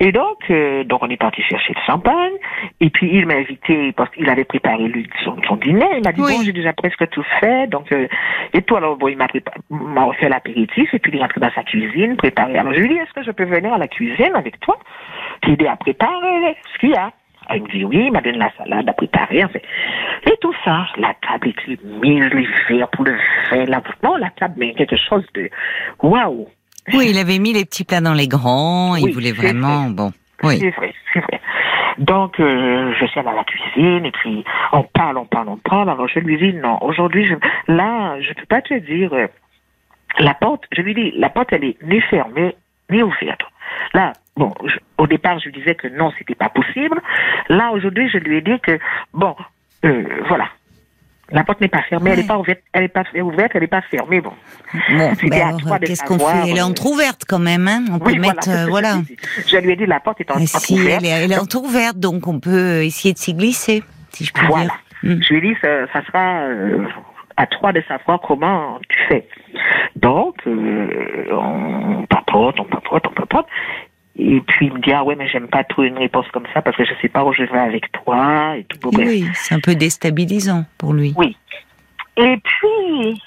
et 0.00 0.12
donc, 0.12 0.38
euh, 0.50 0.84
donc 0.84 1.02
on 1.02 1.08
est 1.08 1.16
parti 1.16 1.42
chercher 1.42 1.72
le 1.74 1.80
champagne. 1.86 2.32
Et 2.80 2.90
puis 2.90 3.10
il 3.12 3.26
m'a 3.26 3.34
invité 3.34 3.92
parce 3.92 4.10
qu'il 4.10 4.28
avait 4.28 4.44
préparé 4.44 4.88
lui 4.88 5.08
son, 5.24 5.36
son 5.46 5.56
dîner. 5.56 5.86
Il 5.96 6.04
m'a 6.04 6.12
dit 6.12 6.20
Oui. 6.20 6.36
bon, 6.36 6.42
j'ai 6.42 6.52
déjà 6.52 6.72
presque 6.72 7.08
tout 7.10 7.24
fait. 7.40 7.66
Donc 7.68 7.90
euh, 7.92 8.08
et 8.52 8.62
tout 8.62 8.76
alors 8.76 8.96
bon, 8.96 9.08
il 9.08 9.16
m'a 9.16 9.28
fait 10.18 10.28
l'apéritif 10.28 10.92
et 10.92 10.98
puis 10.98 11.12
il 11.12 11.18
est 11.18 11.22
rentré 11.22 11.40
dans 11.40 11.52
sa 11.52 11.62
cuisine 11.62 12.16
préparé. 12.16 12.56
Alors 12.58 12.74
je 12.74 12.80
lui 12.80 12.88
dis 12.88 12.96
est-ce 12.96 13.12
que 13.12 13.22
je 13.22 13.30
peux 13.30 13.44
venir 13.44 13.72
à 13.72 13.78
la 13.78 13.88
cuisine 13.88 14.34
avec 14.34 14.60
toi, 14.60 14.76
t'aider 15.42 15.66
à 15.66 15.76
préparer 15.76 16.56
ce 16.74 16.78
qu'il 16.78 16.90
y 16.90 16.94
a? 16.94 17.12
Elle 17.48 17.62
me 17.62 17.68
dit 17.68 17.84
oui, 17.84 18.06
il 18.06 18.12
m'a 18.12 18.20
donné 18.20 18.38
la 18.38 18.50
salade 18.58 18.88
à 18.88 18.92
préparer, 18.92 19.44
en 19.44 19.48
fait. 19.48 19.62
Et 20.26 20.36
tout 20.40 20.54
ça, 20.64 20.86
la 20.96 21.14
table 21.26 21.48
était 21.48 21.78
mise, 21.84 22.28
les 22.32 22.48
verres 22.68 22.88
pour 22.88 23.04
le 23.04 23.16
faire, 23.48 23.66
la... 23.66 23.80
non, 24.02 24.16
la 24.16 24.30
table, 24.30 24.54
mais 24.56 24.74
quelque 24.74 24.96
chose 24.96 25.24
de, 25.34 25.48
waouh! 26.02 26.48
Oui, 26.94 27.08
il 27.10 27.18
avait 27.18 27.38
mis 27.38 27.52
les 27.52 27.64
petits 27.64 27.84
plats 27.84 28.00
dans 28.00 28.14
les 28.14 28.28
grands. 28.28 28.96
il 28.96 29.12
voulait 29.12 29.32
vraiment. 29.32 29.84
vrai. 29.84 29.90
Bon. 29.94 30.12
Oui. 30.42 30.58
C'est 30.60 30.70
vrai, 30.70 30.94
c'est 31.12 31.20
vrai. 31.20 31.40
Donc, 31.98 32.38
euh, 32.40 32.92
je 33.00 33.06
suis 33.06 33.18
allée 33.20 33.30
à 33.30 33.34
la 33.34 33.44
cuisine 33.44 34.04
et 34.04 34.10
puis 34.12 34.44
on 34.72 34.82
parle, 34.82 35.16
on 35.16 35.24
parle, 35.24 35.48
on 35.48 35.56
parle. 35.56 35.88
Alors 35.88 36.06
je 36.08 36.18
lui 36.20 36.36
dis 36.36 36.52
non, 36.58 36.78
aujourd'hui, 36.82 37.26
je, 37.26 37.34
là, 37.72 38.20
je 38.20 38.34
peux 38.34 38.44
pas 38.46 38.60
te 38.60 38.74
dire 38.74 39.12
euh, 39.14 39.26
la 40.18 40.34
porte. 40.34 40.64
Je 40.76 40.82
lui 40.82 40.94
dis 40.94 41.12
la 41.16 41.30
porte, 41.30 41.52
elle 41.52 41.64
est 41.64 41.76
ni 41.82 42.00
fermée 42.02 42.54
ni 42.90 43.02
ouverte. 43.02 43.40
Là, 43.94 44.12
bon, 44.36 44.52
je- 44.66 44.76
au 44.98 45.06
départ, 45.06 45.38
je 45.38 45.46
lui 45.46 45.52
disais 45.52 45.74
que 45.74 45.88
non, 45.88 46.12
c'était 46.18 46.34
pas 46.34 46.50
possible. 46.50 47.00
Là, 47.48 47.70
aujourd'hui, 47.72 48.08
je 48.10 48.18
lui 48.18 48.36
ai 48.36 48.40
dit 48.42 48.60
que, 48.60 48.78
bon, 49.14 49.34
euh, 49.86 50.04
voilà. 50.28 50.48
La 51.32 51.42
porte 51.42 51.60
n'est 51.60 51.68
pas 51.68 51.82
fermée, 51.82 52.10
elle 52.12 52.20
n'est 52.20 52.26
pas 52.26 52.38
ouverte, 52.38 52.60
elle 52.72 52.82
n'est 52.82 52.88
pas 52.88 53.02
ouverte, 53.20 53.50
elle 53.54 53.62
n'est 53.62 53.66
pas 53.66 53.82
fermée. 53.82 54.20
Bon, 54.20 54.32
Bon, 54.90 55.12
ben 55.28 55.78
qu'est-ce 55.84 56.04
qu'on 56.04 56.18
fait? 56.18 56.50
Elle 56.50 56.58
est 56.58 56.60
euh, 56.60 56.64
entrouverte 56.66 57.22
quand 57.28 57.40
même, 57.40 57.66
hein 57.66 57.84
On 57.90 57.98
peut 57.98 58.12
voilà. 58.12 58.20
mettre, 58.20 58.48
euh, 58.48 58.66
voilà. 58.68 58.98
Je, 59.46 59.56
lui 59.56 59.72
ai 59.72 59.76
dit. 59.76 59.86
La 59.86 59.98
porte 59.98 60.20
est 60.20 60.30
en, 60.30 60.38
Et 60.38 60.46
si 60.46 60.56
entrouverte. 60.74 61.02
elle 61.02 61.06
est, 61.08 61.24
elle 61.24 61.32
est 61.32 61.38
entrouverte, 61.38 61.98
donc 61.98 62.28
on 62.28 62.38
peut 62.38 62.84
essayer 62.84 63.12
de 63.12 63.18
s'y 63.18 63.34
glisser, 63.34 63.82
si 64.10 64.24
je 64.24 64.32
puis 64.32 64.46
Voilà. 64.46 64.64
dire. 64.66 64.74
Mm. 65.02 65.22
Je 65.22 65.34
lui 65.34 65.38
ai 65.38 65.52
dit, 65.52 65.58
ça, 65.60 65.86
ça 65.92 66.04
sera 66.06 66.42
euh, 66.42 66.86
à 67.36 67.46
toi 67.46 67.72
de 67.72 67.82
savoir 67.88 68.20
comment 68.20 68.78
tu 68.88 68.96
fais? 69.08 69.28
Donc, 69.96 70.36
euh, 70.46 71.26
on 71.32 72.06
papote, 72.06 72.60
on 72.60 72.64
papote, 72.64 73.04
on 73.08 73.14
papote. 73.14 73.46
Et 74.18 74.40
puis 74.40 74.66
il 74.66 74.72
me 74.72 74.78
dit, 74.80 74.92
ah 74.92 75.04
ouais, 75.04 75.14
mais 75.14 75.28
j'aime 75.28 75.48
pas 75.48 75.62
trop 75.64 75.82
une 75.82 75.98
réponse 75.98 76.26
comme 76.32 76.46
ça 76.54 76.62
parce 76.62 76.76
que 76.76 76.84
je 76.84 76.92
sais 77.02 77.08
pas 77.08 77.22
où 77.24 77.32
je 77.34 77.42
vais 77.42 77.58
avec 77.58 77.92
toi 77.92 78.56
et 78.56 78.64
tout. 78.64 78.78
Bon. 78.80 78.90
Oui, 78.96 79.26
c'est 79.34 79.54
un 79.54 79.60
peu 79.60 79.74
déstabilisant 79.74 80.64
pour 80.78 80.94
lui. 80.94 81.12
Oui. 81.16 81.36
Et 82.16 82.36
puis, 82.38 83.22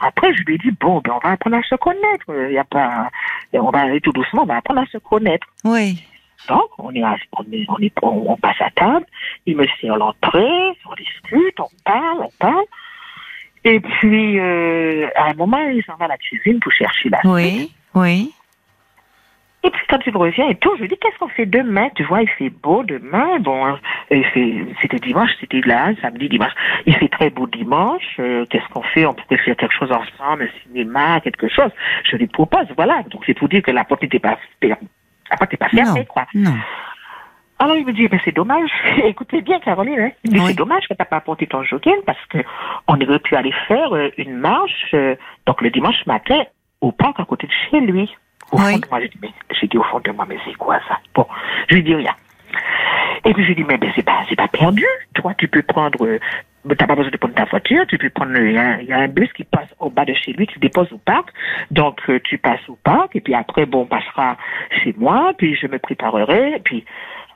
après, 0.00 0.32
je 0.34 0.42
lui 0.44 0.54
ai 0.54 0.58
dit, 0.58 0.70
bon, 0.80 1.00
ben, 1.04 1.14
on 1.16 1.18
va 1.26 1.32
apprendre 1.32 1.56
à 1.56 1.62
se 1.62 1.74
connaître. 1.74 2.26
Il 2.48 2.52
y 2.54 2.58
a 2.58 2.64
pas, 2.64 3.10
on 3.54 3.70
va 3.70 3.80
aller 3.80 4.00
tout 4.00 4.12
doucement, 4.12 4.42
on 4.42 4.46
va 4.46 4.58
apprendre 4.58 4.80
à 4.82 4.86
se 4.86 4.98
connaître. 4.98 5.46
Oui. 5.64 6.00
Donc, 6.48 6.62
on 6.78 6.94
est, 6.94 7.02
à- 7.02 7.16
on, 7.36 7.42
est, 7.52 7.66
on, 7.68 7.76
est- 7.78 7.92
on- 8.02 8.30
on 8.32 8.36
passe 8.36 8.60
à 8.60 8.70
table, 8.70 9.04
il 9.46 9.56
me 9.56 9.66
sert 9.80 9.96
l'entrée, 9.96 10.46
on 10.88 10.94
discute, 10.94 11.58
on 11.58 11.68
parle, 11.84 12.20
on 12.20 12.30
parle. 12.38 12.64
Et 13.64 13.78
puis, 13.80 14.38
euh, 14.38 15.08
à 15.16 15.30
un 15.30 15.34
moment, 15.34 15.58
il 15.68 15.82
s'en 15.84 15.96
va 15.96 16.06
à 16.06 16.08
la 16.08 16.16
cuisine 16.18 16.60
pour 16.60 16.72
chercher 16.72 17.08
la. 17.10 17.18
Oui, 17.24 17.72
oui. 17.94 18.32
Et 19.62 19.70
puis, 19.70 19.82
quand 19.90 19.98
il 20.06 20.16
revient 20.16 20.46
et 20.48 20.54
tout, 20.54 20.70
je 20.76 20.82
lui 20.82 20.88
dis, 20.88 20.96
qu'est-ce 20.96 21.18
qu'on 21.18 21.28
fait 21.28 21.44
demain? 21.44 21.90
Tu 21.94 22.02
vois, 22.04 22.22
il 22.22 22.28
fait 22.30 22.48
beau 22.48 22.82
demain. 22.82 23.38
Bon, 23.40 23.76
il 24.10 24.24
fait, 24.24 24.64
c'était 24.80 24.96
dimanche, 24.98 25.30
c'était 25.38 25.60
là, 25.66 25.90
samedi, 26.00 26.30
dimanche. 26.30 26.52
Il 26.86 26.94
fait 26.96 27.08
très 27.08 27.28
beau 27.28 27.46
dimanche. 27.46 28.02
euh, 28.20 28.46
qu'est-ce 28.48 28.66
qu'on 28.70 28.82
fait? 28.82 29.04
On 29.04 29.12
pourrait 29.12 29.36
faire 29.36 29.56
quelque 29.56 29.74
chose 29.74 29.92
ensemble, 29.92 30.44
un 30.44 30.62
cinéma, 30.66 31.20
quelque 31.20 31.48
chose. 31.48 31.70
Je 32.04 32.16
lui 32.16 32.26
propose, 32.26 32.66
voilà. 32.74 33.02
Donc, 33.10 33.22
c'est 33.26 33.34
pour 33.34 33.48
dire 33.50 33.62
que 33.62 33.70
la 33.70 33.84
porte 33.84 34.00
n'était 34.02 34.18
pas, 34.18 34.38
la 34.62 34.76
porte 35.36 35.42
n'était 35.52 35.56
pas 35.58 35.68
fermée, 35.68 36.00
Non, 36.00 36.04
quoi. 36.06 36.26
non. 36.34 36.54
Alors 37.58 37.76
il 37.76 37.84
me 37.84 37.92
dit, 37.92 38.08
mais 38.10 38.18
c'est 38.24 38.34
dommage. 38.34 38.70
Écoutez 39.04 39.42
bien, 39.42 39.60
Caroline, 39.60 40.00
hein. 40.00 40.10
Il 40.24 40.30
me 40.30 40.36
dit, 40.36 40.40
Oui. 40.42 40.46
c'est 40.52 40.56
dommage 40.56 40.88
que 40.88 40.94
t'as 40.94 41.04
pas 41.04 41.16
apporté 41.18 41.46
ton 41.46 41.62
jogging 41.62 42.00
parce 42.06 42.24
que 42.30 42.38
on 42.88 42.98
aurait 42.98 43.18
pu 43.18 43.36
aller 43.36 43.52
faire 43.68 43.94
euh, 43.94 44.08
une 44.16 44.32
marche, 44.38 44.86
euh, 44.94 45.14
donc 45.44 45.60
le 45.60 45.68
dimanche 45.68 46.06
matin, 46.06 46.42
au 46.80 46.90
parc 46.92 47.20
à 47.20 47.26
côté 47.26 47.46
de 47.46 47.52
chez 47.70 47.80
lui. 47.80 48.10
Au 48.52 48.58
Oui. 48.58 48.72
fond 48.72 48.78
de 48.78 48.86
moi, 48.90 49.00
j'ai 49.00 49.08
dit, 49.08 49.18
mais, 49.22 49.30
j'ai 49.60 49.66
dit 49.68 49.78
au 49.78 49.82
fond 49.84 50.00
de 50.04 50.10
moi, 50.12 50.26
mais 50.28 50.36
c'est 50.44 50.54
quoi 50.56 50.78
ça? 50.88 50.98
Bon, 51.14 51.26
je 51.68 51.74
lui 51.76 51.82
dis 51.82 51.94
rien. 51.94 52.14
Et 53.24 53.32
puis 53.34 53.42
je 53.44 53.48
lui 53.48 53.54
dis, 53.56 53.64
mais, 53.64 53.76
ben, 53.78 53.90
c'est 53.94 54.02
pas, 54.04 54.20
c'est 54.28 54.36
pas 54.36 54.48
perdu. 54.48 54.84
Toi, 55.14 55.34
tu 55.36 55.46
peux 55.46 55.62
prendre, 55.62 56.04
euh, 56.06 56.18
t'as 56.76 56.86
pas 56.86 56.94
besoin 56.96 57.10
de 57.10 57.16
prendre 57.16 57.34
ta 57.34 57.44
voiture, 57.44 57.84
tu 57.86 57.98
peux 57.98 58.10
prendre, 58.10 58.36
il 58.38 58.52
y, 58.52 58.58
a- 58.58 58.80
il 58.80 58.88
y 58.88 58.92
a 58.92 58.98
un 58.98 59.08
bus 59.08 59.30
qui 59.34 59.44
passe 59.44 59.68
au 59.78 59.90
bas 59.90 60.04
de 60.04 60.14
chez 60.14 60.32
lui, 60.32 60.46
tu 60.46 60.58
déposes 60.58 60.92
au 60.92 60.98
parc. 60.98 61.28
Donc, 61.70 62.00
euh, 62.08 62.18
tu 62.24 62.38
passes 62.38 62.66
au 62.68 62.76
parc, 62.82 63.14
et 63.16 63.20
puis 63.20 63.34
après, 63.34 63.66
bon, 63.66 63.82
on 63.82 63.86
passera 63.86 64.36
chez 64.82 64.94
moi, 64.96 65.32
puis 65.36 65.54
je 65.54 65.66
me 65.66 65.78
préparerai, 65.78 66.54
et 66.56 66.60
puis 66.60 66.84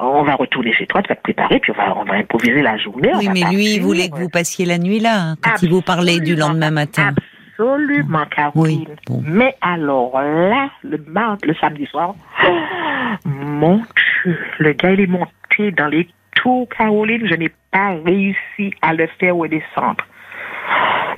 on 0.00 0.22
va 0.24 0.34
retourner 0.34 0.72
chez 0.72 0.86
toi, 0.86 1.02
tu 1.02 1.08
vas 1.08 1.16
te 1.16 1.22
préparer, 1.22 1.60
puis 1.60 1.70
on 1.72 1.76
va, 1.76 1.96
on 1.96 2.04
va 2.04 2.14
improviser 2.14 2.62
la 2.62 2.76
journée. 2.78 3.12
Oui, 3.16 3.28
mais 3.32 3.42
lui, 3.54 3.74
il 3.76 3.82
voulait 3.82 4.08
que 4.08 4.16
vous 4.16 4.28
passiez 4.30 4.64
la 4.66 4.78
nuit 4.78 4.98
là, 5.00 5.20
hein, 5.20 5.34
quand 5.42 5.62
il 5.62 5.70
vous 5.70 5.82
parlait 5.82 6.18
du 6.20 6.34
lendemain 6.34 6.70
matin. 6.70 7.08
Absolument, 7.08 7.33
Caroline. 7.56 8.06
Oui, 8.54 8.86
bon. 9.06 9.22
Mais 9.26 9.54
alors 9.60 10.20
là, 10.20 10.70
le 10.82 10.98
mardi, 11.08 11.46
le 11.46 11.54
samedi 11.54 11.86
soir, 11.86 12.14
mon 13.24 13.76
Dieu, 14.24 14.38
le 14.58 14.72
gars, 14.72 14.92
il 14.92 15.00
est 15.00 15.06
monté 15.06 15.70
dans 15.72 15.88
les 15.88 16.08
tours, 16.34 16.68
Caroline. 16.68 17.26
Je 17.28 17.34
n'ai 17.34 17.52
pas 17.70 17.94
réussi 18.04 18.74
à 18.82 18.94
le 18.94 19.06
faire 19.18 19.36
redescendre. 19.36 20.04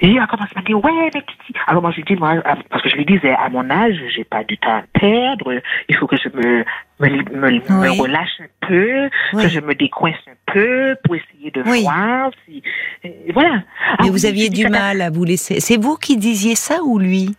Et 0.00 0.08
il 0.08 0.18
a 0.18 0.26
commencé 0.26 0.52
à 0.56 0.60
me 0.60 0.66
dire, 0.66 0.82
ouais, 0.84 1.10
mais 1.14 1.22
Titi. 1.22 1.58
Alors 1.66 1.82
moi, 1.82 1.90
je 1.90 1.96
lui 1.96 2.04
dis, 2.04 2.16
moi, 2.16 2.34
parce 2.70 2.82
que 2.82 2.88
je 2.88 2.96
lui 2.96 3.04
disais, 3.04 3.30
à 3.32 3.48
mon 3.48 3.68
âge, 3.70 3.94
j'ai 4.14 4.24
pas 4.24 4.44
du 4.44 4.58
temps 4.58 4.76
à 4.76 4.82
perdre. 4.98 5.60
Il 5.88 5.96
faut 5.96 6.06
que 6.06 6.16
je 6.16 6.28
me, 6.28 6.64
me, 7.00 7.08
me, 7.40 8.00
relâche 8.00 8.40
un 8.40 8.66
peu, 8.66 9.08
Oui. 9.32 9.42
que 9.42 9.48
je 9.48 9.60
me 9.60 9.74
décoince 9.74 10.16
un 10.28 10.52
peu 10.52 10.96
pour 11.04 11.14
essayer 11.16 11.50
de 11.50 11.62
Oui. 11.66 11.82
voir 11.82 12.30
si, 12.44 12.62
et 13.04 13.32
voilà. 13.32 13.62
Ah 13.92 14.02
Mais 14.04 14.10
vous 14.10 14.26
aviez 14.26 14.48
du 14.50 14.62
ça 14.62 14.68
mal 14.68 15.00
à 15.00 15.10
vous 15.10 15.24
laisser. 15.24 15.60
C'est 15.60 15.80
vous 15.80 15.96
qui 15.96 16.16
disiez 16.16 16.54
ça 16.56 16.82
ou 16.82 16.98
lui? 16.98 17.34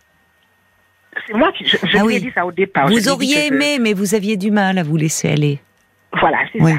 C'est 1.26 1.34
moi 1.34 1.50
qui, 1.52 1.64
je, 1.66 1.76
je 1.76 1.96
Ah 1.96 2.00
lui 2.00 2.06
oui. 2.06 2.16
ai 2.16 2.20
dit 2.20 2.32
ça 2.34 2.46
au 2.46 2.52
départ. 2.52 2.86
Vous 2.88 3.08
auriez 3.08 3.48
je- 3.48 3.52
aimé, 3.52 3.78
mais 3.80 3.92
vous 3.92 4.14
aviez 4.14 4.36
du 4.36 4.50
mal 4.50 4.78
à 4.78 4.82
vous 4.82 4.96
laisser 4.96 5.30
aller. 5.30 5.58
Voilà, 6.20 6.38
c'est 6.52 6.62
Oui. 6.62 6.72
ça. 6.72 6.78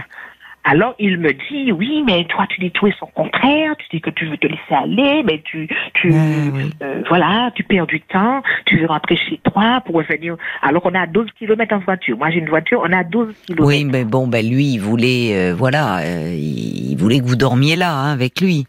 Alors 0.65 0.93
il 0.99 1.17
me 1.17 1.31
dit 1.33 1.71
oui, 1.71 2.03
mais 2.05 2.25
toi 2.25 2.45
tu 2.49 2.59
dis 2.59 2.69
tout 2.71 2.85
et 2.87 2.93
son 2.99 3.05
contraire, 3.07 3.75
tu 3.77 3.87
dis 3.91 4.01
que 4.01 4.09
tu 4.09 4.25
veux 4.25 4.37
te 4.37 4.45
laisser 4.45 4.59
aller, 4.75 5.23
mais 5.23 5.41
tu 5.43 5.67
tu 5.93 6.09
oui. 6.11 6.69
euh, 6.83 7.01
voilà, 7.07 7.49
tu 7.55 7.63
perds 7.63 7.87
du 7.87 8.01
temps, 8.01 8.43
tu 8.65 8.77
veux 8.77 8.85
rentrer 8.85 9.15
chez 9.15 9.39
toi 9.51 9.81
pour 9.85 9.95
revenir 9.95 10.35
alors 10.61 10.81
qu'on 10.83 10.93
a 10.95 11.07
12 11.07 11.27
kilomètres 11.37 11.73
en 11.73 11.79
voiture. 11.79 12.17
Moi 12.17 12.29
j'ai 12.29 12.39
une 12.39 12.49
voiture, 12.49 12.81
on 12.83 12.91
a 12.91 13.03
12 13.03 13.33
kilomètres. 13.47 13.67
Oui, 13.67 13.85
mais 13.85 14.03
bon, 14.03 14.27
ben 14.27 14.45
lui, 14.47 14.73
il 14.73 14.79
voulait, 14.79 15.31
euh, 15.33 15.55
voilà, 15.55 15.99
euh, 15.99 16.35
il 16.35 16.95
voulait 16.97 17.19
que 17.19 17.25
vous 17.25 17.37
dormiez 17.37 17.75
là 17.77 17.93
hein, 17.95 18.11
avec 18.11 18.41
lui. 18.41 18.65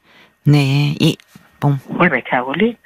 Mais 0.47 0.93
il- 1.01 1.17
bon, 1.61 1.77
Oui, 1.99 2.07
mais 2.11 2.23
Caroline, 2.23 2.77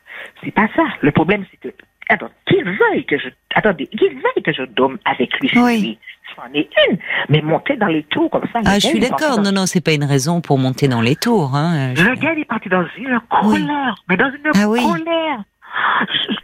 c'est 0.43 0.51
pas 0.51 0.69
ça. 0.75 0.83
Le 1.03 1.13
problème 1.13 1.45
c'est 1.51 1.61
que 1.71 1.75
attends, 2.09 2.31
qu'il 2.47 2.65
veuille 2.65 3.05
que 3.05 3.19
je 3.19 3.29
attendez, 3.55 3.87
qu'il 3.87 4.09
veuille 4.15 4.43
que 4.45 4.53
je 4.53 4.63
dorme 4.65 4.99
avec 5.05 5.39
lui, 5.41 5.51
Oui. 5.57 5.99
C'en 6.37 6.53
est 6.55 6.69
une, 6.89 6.99
mais 7.29 7.41
monter 7.43 7.77
dans 7.77 7.87
les 7.87 8.03
tours 8.05 8.31
comme 8.31 8.45
ça. 8.53 8.61
ah, 8.65 8.75
je 8.79 8.87
suis 8.89 9.01
d'accord. 9.01 9.41
Non, 9.41 9.53
non, 9.53 9.67
c'est 9.67 9.81
pas 9.85 9.93
une 9.93 10.05
raison 10.05 10.41
pour 10.41 10.59
monter 10.59 10.89
dans 10.89 11.01
les 11.01 11.17
tours. 11.17 11.55
Hein. 11.55 11.95
Je- 11.95 12.05
Le 12.05 12.15
gars, 12.17 12.33
il 12.35 12.41
est 12.41 12.45
parti 12.45 12.69
dans 12.69 12.85
une 12.99 13.21
colère, 13.31 13.95
mais 14.09 14.17
dans 14.17 14.29
une 14.31 14.51
Ah 14.55 14.69
oui. 14.69 14.81
colère. 14.87 15.43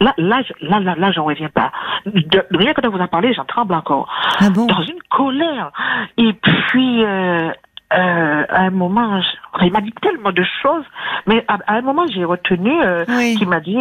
Là, 0.00 0.12
là, 0.16 0.42
là, 0.60 0.80
là, 0.80 0.94
là, 0.96 1.12
j'en 1.12 1.24
reviens 1.24 1.48
pas. 1.50 1.70
De, 2.06 2.20
de 2.20 2.56
rien 2.56 2.72
que 2.72 2.80
de 2.80 2.88
vous 2.88 2.98
en 2.98 3.06
parler, 3.06 3.32
j'en 3.32 3.44
tremble 3.44 3.74
encore. 3.74 4.08
Ah 4.40 4.50
bon? 4.50 4.66
Dans 4.66 4.82
une 4.82 4.98
colère. 5.10 5.70
Et 6.16 6.32
puis, 6.32 7.04
euh, 7.04 7.50
euh, 7.92 8.44
à 8.48 8.60
un 8.62 8.70
moment, 8.70 9.20
je- 9.20 9.66
il 9.66 9.72
m'a 9.72 9.80
dit 9.82 9.92
tellement 10.02 10.32
de 10.32 10.44
choses, 10.62 10.84
mais 11.26 11.44
à, 11.48 11.58
à 11.66 11.74
un 11.76 11.82
moment, 11.82 12.06
j'ai 12.12 12.24
retenu 12.24 12.72
euh, 12.82 13.04
Oui. 13.08 13.36
qu'il 13.38 13.48
m'a 13.48 13.60
dit. 13.60 13.76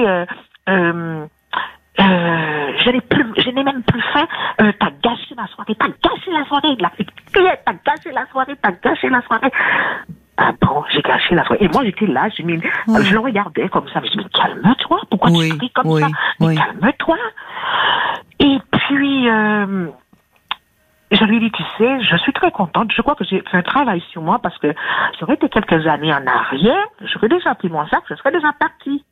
Euh, 2.00 2.74
je 2.84 2.89
n'ai 2.91 3.01
plus, 3.01 3.25
je 3.38 3.50
n'ai 3.50 3.63
même 3.63 3.84
plus 3.84 4.01
faim. 4.13 4.25
Euh, 4.62 4.72
t'as 4.79 4.91
gâché 5.03 5.36
la 5.36 5.48
soirée, 5.48 5.75
t'as 5.75 5.88
gâché 5.88 6.32
la 6.32 6.46
soirée. 6.46 6.75
Il 6.77 6.86
a 6.86 6.89
fait 6.91 7.06
t'as 7.34 7.74
gâché 7.86 8.12
la 8.12 8.25
soirée, 8.27 8.56
t'as 8.62 8.72
gâché 8.72 9.10
la 9.10 9.22
soirée. 9.22 9.51
Ah 10.38 10.51
bon, 10.62 10.84
j'ai 10.91 11.01
gâché 11.01 11.36
la 11.36 11.44
soirée. 11.44 11.65
Et 11.65 11.68
moi, 11.68 11.84
j'étais 11.84 12.08
là, 12.08 12.29
j'ai 12.29 12.44
mis, 12.44 12.62
Oui. 12.88 13.03
je 13.06 13.13
le 13.13 13.20
regardais 13.20 13.68
comme 13.70 13.88
ça. 13.89 14.00
Je 14.00 14.06
me 14.06 14.10
dis, 14.12 14.18
mais 14.18 14.29
calme-toi, 14.29 15.01
pourquoi 15.10 15.32
Oui, 15.32 15.50
tu 15.51 15.58
cries 15.58 15.70
comme 15.72 15.88
oui, 15.88 16.01
ça? 16.01 16.08
Mais 16.39 16.56
calme-toi. 16.56 17.18
Et 18.39 18.58
puis, 18.72 19.29
euh, 19.29 19.88
je 21.12 21.24
lui 21.25 21.38
ai 21.38 21.39
dit, 21.41 21.51
tu 21.51 21.63
sais, 21.77 22.01
je 22.01 22.15
suis 22.18 22.32
très 22.32 22.51
contente. 22.51 22.91
Je 22.96 23.01
crois 23.01 23.15
que 23.15 23.25
j'ai 23.25 23.41
fait 23.51 23.58
un 23.58 23.62
travail 23.63 24.01
sur 24.12 24.22
moi 24.22 24.39
parce 24.39 24.58
que 24.60 24.74
j'aurais 25.20 25.34
été 25.34 25.50
quelques 25.50 25.86
années 25.88 26.13
en 26.13 26.25
arrière, 26.25 26.86
j'aurais 27.01 27.27
déjà 27.29 27.53
pris 27.56 27.68
mon 27.70 27.86
sac, 27.88 28.03
je 28.10 28.15
serais 28.15 28.32
déjà 28.32 28.53
partie. 28.53 29.03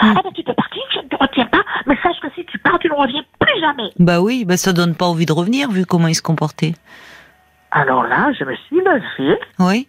Ah 0.00 0.14
ben 0.22 0.30
tu 0.34 0.42
t'es 0.44 0.52
parti, 0.54 0.78
je 0.92 0.98
ne 1.00 1.08
te 1.08 1.16
retiens 1.16 1.46
pas, 1.46 1.62
mais 1.86 1.96
sache 2.02 2.18
que 2.20 2.28
si 2.34 2.44
tu 2.46 2.58
pars, 2.58 2.78
tu 2.78 2.88
ne 2.88 2.94
reviens 2.94 3.22
plus 3.38 3.60
jamais. 3.60 3.90
Bah 3.98 4.20
oui, 4.20 4.44
bah 4.44 4.56
ça 4.56 4.72
donne 4.72 4.94
pas 4.94 5.06
envie 5.06 5.26
de 5.26 5.32
revenir 5.32 5.70
vu 5.70 5.86
comment 5.86 6.08
il 6.08 6.14
se 6.14 6.22
comportait. 6.22 6.74
Alors 7.70 8.04
là, 8.04 8.32
je 8.38 8.44
me 8.44 8.54
suis 8.56 8.76
levée, 8.76 9.38
Oui, 9.58 9.88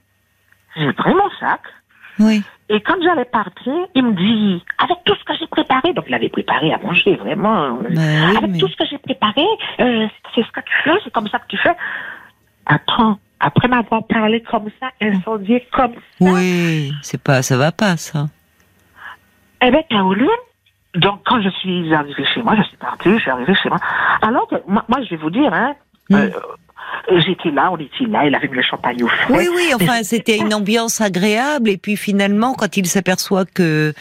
j'ai 0.75 0.91
pris 0.93 1.13
mon 1.13 1.29
sac, 1.39 1.61
oui. 2.19 2.43
et 2.69 2.81
quand 2.81 2.95
j'allais 3.03 3.25
partir, 3.25 3.73
il 3.93 4.03
me 4.05 4.13
dit, 4.13 4.63
avec 4.79 4.97
tout 5.05 5.15
ce 5.15 5.23
que 5.23 5.33
j'ai 5.39 5.47
préparé, 5.47 5.93
donc 5.93 6.05
il 6.07 6.13
avait 6.13 6.29
préparé 6.29 6.73
à 6.73 6.77
manger, 6.79 7.15
vraiment, 7.15 7.77
euh, 7.79 7.89
Bah 7.91 8.01
oui, 8.29 8.37
avec 8.37 8.49
mais- 8.51 8.57
tout 8.59 8.67
ce 8.67 8.75
que 8.75 8.85
j'ai 8.89 8.97
préparé, 8.97 9.45
euh, 9.79 10.07
c'est 10.33 10.43
ce 10.43 10.51
que 10.51 10.61
tu 10.61 10.73
fais, 10.83 10.91
c'est 11.03 11.11
comme 11.13 11.27
ça 11.27 11.39
que 11.39 11.47
tu 11.47 11.57
fais. 11.57 11.75
Attends, 12.65 13.19
après 13.39 13.67
m'avoir 13.67 14.05
parlé 14.07 14.41
comme 14.41 14.69
ça, 14.79 14.87
incendié 15.01 15.67
comme 15.71 15.93
ça, 15.93 15.99
Oui, 16.21 16.91
c'est 17.03 17.21
pas, 17.21 17.41
ça 17.43 17.57
va 17.57 17.71
pas 17.71 17.97
ça. 17.97 18.27
Eh 19.67 19.71
bien, 19.71 19.81
Caroline, 19.89 20.27
donc 20.93 21.21
quand 21.25 21.41
je 21.41 21.49
suis 21.49 21.91
arrivée 21.91 22.23
chez 22.33 22.43
moi, 22.43 22.55
je 22.55 22.61
suis 22.63 22.77
partie, 22.77 23.11
je 23.13 23.17
suis 23.17 23.31
arrivée 23.31 23.55
chez 23.55 23.69
moi. 23.69 23.79
Alors 24.21 24.47
que 24.47 24.55
moi, 24.67 24.83
moi, 24.87 24.99
je 25.03 25.09
vais 25.09 25.15
vous 25.15 25.31
dire, 25.31 25.51
hein, 25.53 25.73
Mm. 26.11 26.15
euh, 26.17 26.29
j'étais 27.25 27.51
là, 27.51 27.71
on 27.71 27.77
était 27.77 28.05
là, 28.07 28.25
il 28.25 28.35
avait 28.35 28.47
mis 28.47 28.55
le 28.55 28.61
champagne 28.63 29.03
au 29.03 29.07
frais. 29.07 29.33
Oui, 29.37 29.47
oui, 29.55 29.71
enfin, 29.73 30.03
c'était 30.03 30.37
une 30.37 30.53
ambiance 30.53 31.01
agréable. 31.01 31.69
Et 31.69 31.77
puis 31.77 31.97
finalement, 31.97 32.53
quand 32.53 32.77
il 32.77 32.85
s'aperçoit 32.87 33.45
que 33.45 33.93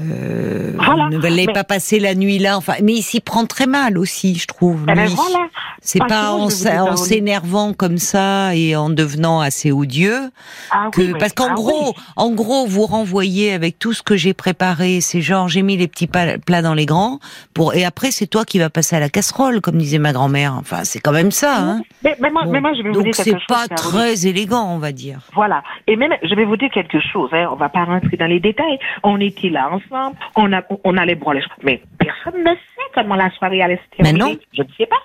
euh, 0.00 0.72
Voilà. 0.76 1.08
ne 1.08 1.18
allait 1.24 1.46
Mais- 1.46 1.52
pas 1.52 1.64
passer 1.64 2.00
la 2.00 2.14
nuit 2.14 2.38
là, 2.38 2.56
enfin, 2.56 2.74
mais 2.82 2.94
il 2.94 3.02
s'y 3.02 3.20
prend 3.20 3.46
très 3.46 3.66
mal 3.66 3.96
aussi, 3.98 4.34
je 4.36 4.46
trouve. 4.46 4.84
Eh 4.88 4.94
ben 4.94 5.06
voilà. 5.06 5.46
C'est 5.82 6.00
pas 6.00 6.32
en, 6.32 6.48
s'énervant 6.50 7.74
comme 7.74 7.98
ça 7.98 8.54
et 8.56 8.74
en 8.74 8.88
devenant 8.90 9.40
assez 9.40 9.70
odieux 9.70 10.30
Ah 10.70 10.88
que 10.92 11.00
oui, 11.02 11.14
parce 11.18 11.32
qu'en 11.32 11.50
ah 11.50 11.54
gros, 11.54 11.88
oui. 11.88 12.02
en 12.16 12.30
gros, 12.30 12.66
vous 12.66 12.86
renvoyez 12.86 13.52
avec 13.52 13.78
tout 13.78 13.92
ce 13.92 14.02
que 14.02 14.16
j'ai 14.16 14.34
préparé. 14.34 15.00
C'est 15.00 15.20
genre 15.20 15.48
j'ai 15.48 15.62
mis 15.62 15.76
les 15.76 15.86
petits 15.86 16.06
plats 16.08 16.62
dans 16.62 16.74
les 16.74 16.86
grands 16.86 17.20
pour 17.52 17.74
et 17.74 17.84
après 17.84 18.10
c'est 18.10 18.26
toi 18.26 18.44
qui 18.44 18.58
vas 18.58 18.70
passer 18.70 18.96
à 18.96 19.00
la 19.00 19.08
casserole, 19.10 19.60
comme 19.60 19.76
disait 19.78 19.98
ma 19.98 20.12
grand-mère. 20.12 20.56
Enfin, 20.58 20.84
c'est 20.84 21.00
quand 21.00 21.12
même 21.12 21.30
ça. 21.30 21.58
Hein. 21.58 21.82
Mais, 22.02 22.16
mais 22.20 22.30
moi, 22.30 22.43
Bon. 22.44 22.52
mais 22.52 22.60
moi, 22.60 22.72
je 22.74 22.82
vais 22.82 22.88
vous 22.90 22.94
Donc 22.94 23.04
dire 23.04 23.14
c'est 23.14 23.24
quelque 23.24 23.38
chose. 23.38 23.46
pas 23.48 23.66
Caroline. 23.68 23.90
très 24.00 24.26
élégant, 24.26 24.74
on 24.74 24.78
va 24.78 24.92
dire. 24.92 25.18
Voilà. 25.34 25.62
Et 25.86 25.96
même, 25.96 26.12
je 26.22 26.34
vais 26.34 26.44
vous 26.44 26.56
dire 26.56 26.70
quelque 26.70 26.98
chose. 27.00 27.30
Hein. 27.32 27.48
On 27.52 27.56
va 27.56 27.68
pas 27.68 27.84
rentrer 27.84 28.16
dans 28.16 28.26
les 28.26 28.40
détails. 28.40 28.78
On 29.02 29.20
était 29.20 29.48
là 29.50 29.70
ensemble. 29.70 30.16
On 30.36 30.52
a, 30.52 30.62
on 30.84 30.96
allait 30.96 31.14
boire 31.14 31.34
les 31.34 31.40
choses. 31.42 31.50
Mais 31.62 31.82
personne 31.98 32.40
ne 32.42 32.54
sait 32.54 32.90
comment 32.94 33.16
la 33.16 33.30
soirée 33.32 33.62
allait 33.62 33.76
se 33.76 33.82
Mais 33.98 34.04
terminer. 34.12 34.32
non. 34.34 34.38
Je 34.52 34.62
ne 34.62 34.68
sais 34.78 34.86
pas. 34.86 34.96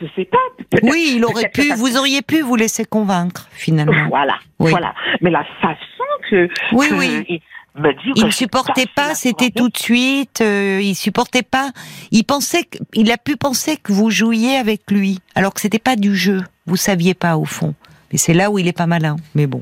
Je 0.00 0.06
sais 0.16 0.24
pas. 0.24 0.38
Oui, 0.82 1.14
il 1.16 1.24
aurait 1.24 1.48
pu, 1.48 1.72
vous 1.74 1.96
auriez 1.98 2.22
pu 2.22 2.40
vous 2.42 2.56
laisser 2.56 2.84
convaincre 2.84 3.48
finalement. 3.52 4.08
Voilà. 4.08 4.34
Oui. 4.58 4.70
Voilà. 4.70 4.94
Mais 5.20 5.30
la 5.30 5.44
façon 5.60 5.76
que, 6.30 6.48
Oui, 6.72 6.88
que 6.88 6.94
oui. 6.94 7.24
il 7.28 7.40
me 7.82 8.24
ne 8.26 8.30
supportait 8.30 8.86
pas, 8.94 9.14
c'était 9.14 9.50
tout 9.50 9.68
de 9.68 9.76
suite. 9.76 10.40
euh, 10.42 10.80
il 10.82 10.94
supportait 10.94 11.42
pas. 11.42 11.70
Il 12.10 12.24
pensait, 12.24 12.64
que, 12.64 12.78
il 12.94 13.10
a 13.12 13.16
pu 13.16 13.36
penser 13.36 13.76
que 13.76 13.92
vous 13.92 14.10
jouiez 14.10 14.56
avec 14.56 14.90
lui, 14.90 15.18
alors 15.34 15.54
que 15.54 15.60
c'était 15.60 15.78
pas 15.78 15.96
du 15.96 16.14
jeu. 16.16 16.40
Vous 16.70 16.76
saviez 16.76 17.14
pas 17.14 17.36
au 17.36 17.44
fond. 17.44 17.74
Mais 18.12 18.18
c'est 18.18 18.32
là 18.32 18.48
où 18.50 18.58
il 18.60 18.68
est 18.68 18.76
pas 18.76 18.86
malin. 18.86 19.16
Mais 19.34 19.46
bon, 19.48 19.60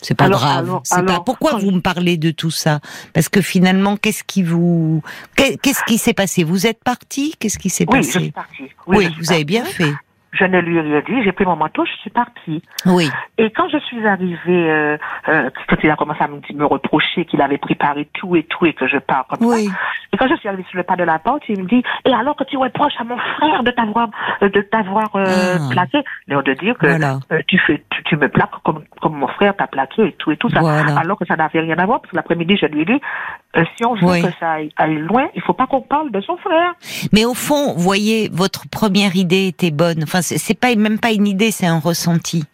c'est 0.00 0.14
pas 0.16 0.26
Alors, 0.26 0.38
grave. 0.40 0.64
alors, 0.64 0.80
C'est 0.84 1.04
pas. 1.04 1.20
Pourquoi 1.20 1.56
vous 1.58 1.72
me 1.72 1.80
parlez 1.80 2.16
de 2.16 2.30
tout 2.30 2.50
ça? 2.52 2.78
Parce 3.12 3.28
que 3.28 3.40
finalement, 3.40 3.96
qu'est-ce 3.96 4.22
qui 4.22 4.44
vous, 4.44 5.02
qu'est- 5.36 5.60
qu'est-ce 5.60 5.82
qui 5.84 5.98
s'est 5.98 6.14
passé? 6.14 6.44
Vous 6.44 6.66
êtes 6.68 6.82
parti? 6.84 7.34
Qu'est-ce 7.40 7.58
qui 7.58 7.68
s'est 7.68 7.84
Oui, 7.88 7.98
je 8.04 8.10
suis 8.10 8.18
passé 8.18 8.30
partie. 8.32 8.70
Oui, 8.86 9.04
je 9.06 9.10
suis 9.10 9.20
vous 9.22 9.32
avez 9.32 9.44
bien 9.44 9.64
fait. 9.64 9.92
Je 10.36 10.44
ne 10.44 10.58
lui 10.60 10.76
ai 10.78 10.80
rien 10.80 11.00
dit. 11.06 11.22
J'ai 11.24 11.30
pris 11.30 11.44
mon 11.44 11.54
manteau, 11.54 11.84
je 11.84 11.92
suis 12.00 12.10
partie. 12.10 12.60
Oui. 12.86 13.08
Et 13.38 13.50
quand 13.52 13.68
je 13.68 13.78
suis 13.78 14.04
arrivée, 14.04 14.38
euh, 14.48 14.96
euh, 15.28 15.48
quand 15.68 15.76
il 15.84 15.88
a 15.90 15.94
commencé 15.96 16.22
à 16.24 16.28
me, 16.28 16.40
me 16.58 16.64
reprocher 16.66 17.24
qu'il 17.24 17.40
avait 17.40 17.56
préparé 17.58 18.08
tout 18.14 18.34
et 18.34 18.42
tout 18.42 18.66
et 18.66 18.72
que 18.74 18.88
je 18.88 18.98
pars 18.98 19.26
comme 19.28 19.46
Oui. 19.46 19.66
ça. 19.66 19.72
Et 20.14 20.16
quand 20.16 20.28
je 20.28 20.36
suis 20.36 20.48
arrivée 20.48 20.64
sur 20.70 20.76
le 20.78 20.84
pas 20.84 20.94
de 20.94 21.02
la 21.02 21.18
porte, 21.18 21.42
il 21.48 21.60
me 21.60 21.68
dit 21.68 21.82
et 22.04 22.12
alors 22.14 22.36
que 22.36 22.44
tu 22.44 22.56
reproches 22.56 22.92
à 23.00 23.04
mon 23.04 23.16
frère 23.18 23.64
de 23.64 23.70
t'avoir 23.72 24.08
euh, 24.42 24.48
de 24.48 24.60
t'avoir 24.60 25.10
euh, 25.16 25.56
Ah. 25.58 25.68
plaqué, 25.72 25.98
de 26.28 26.52
dire 26.54 26.78
que 26.78 26.86
Voilà. 26.86 27.18
euh, 27.32 27.40
tu 27.48 27.58
fais 27.58 27.82
tu, 27.90 28.04
tu 28.04 28.16
me 28.16 28.28
plaques 28.28 28.50
comme 28.64 28.84
comme 29.00 29.16
mon 29.16 29.26
frère 29.26 29.56
t'a 29.56 29.66
plaqué 29.66 30.06
et 30.06 30.12
tout 30.12 30.30
et 30.30 30.36
tout 30.36 30.48
ça. 30.50 30.60
Voilà. 30.60 30.96
Alors 30.98 31.18
que 31.18 31.26
ça 31.26 31.34
n'avait 31.34 31.60
rien 31.60 31.76
à 31.78 31.84
voir 31.86 32.00
parce 32.00 32.12
que 32.12 32.16
l'après-midi 32.16 32.56
je 32.60 32.66
lui 32.66 32.82
ai 32.82 32.84
dit 32.84 33.00
euh, 33.56 33.64
si 33.76 33.84
on 33.84 33.94
veut 33.94 34.06
Oui. 34.06 34.22
que 34.22 34.30
ça 34.38 34.52
aille, 34.52 34.70
aille 34.76 34.98
loin, 34.98 35.26
il 35.34 35.42
faut 35.42 35.52
pas 35.52 35.66
qu'on 35.66 35.80
parle 35.82 36.12
de 36.12 36.20
son 36.20 36.36
frère. 36.36 36.74
Mais 37.12 37.24
au 37.24 37.34
fond, 37.34 37.74
voyez, 37.76 38.28
votre 38.32 38.68
première 38.70 39.16
idée 39.16 39.48
était 39.48 39.70
bonne. 39.72 40.02
Enfin, 40.04 40.22
c'est 40.22 40.58
pas 40.58 40.74
même 40.76 40.98
pas 41.00 41.10
une 41.12 41.26
idée, 41.26 41.50
c'est 41.50 41.66
un 41.66 41.80
ressenti. 41.80 42.44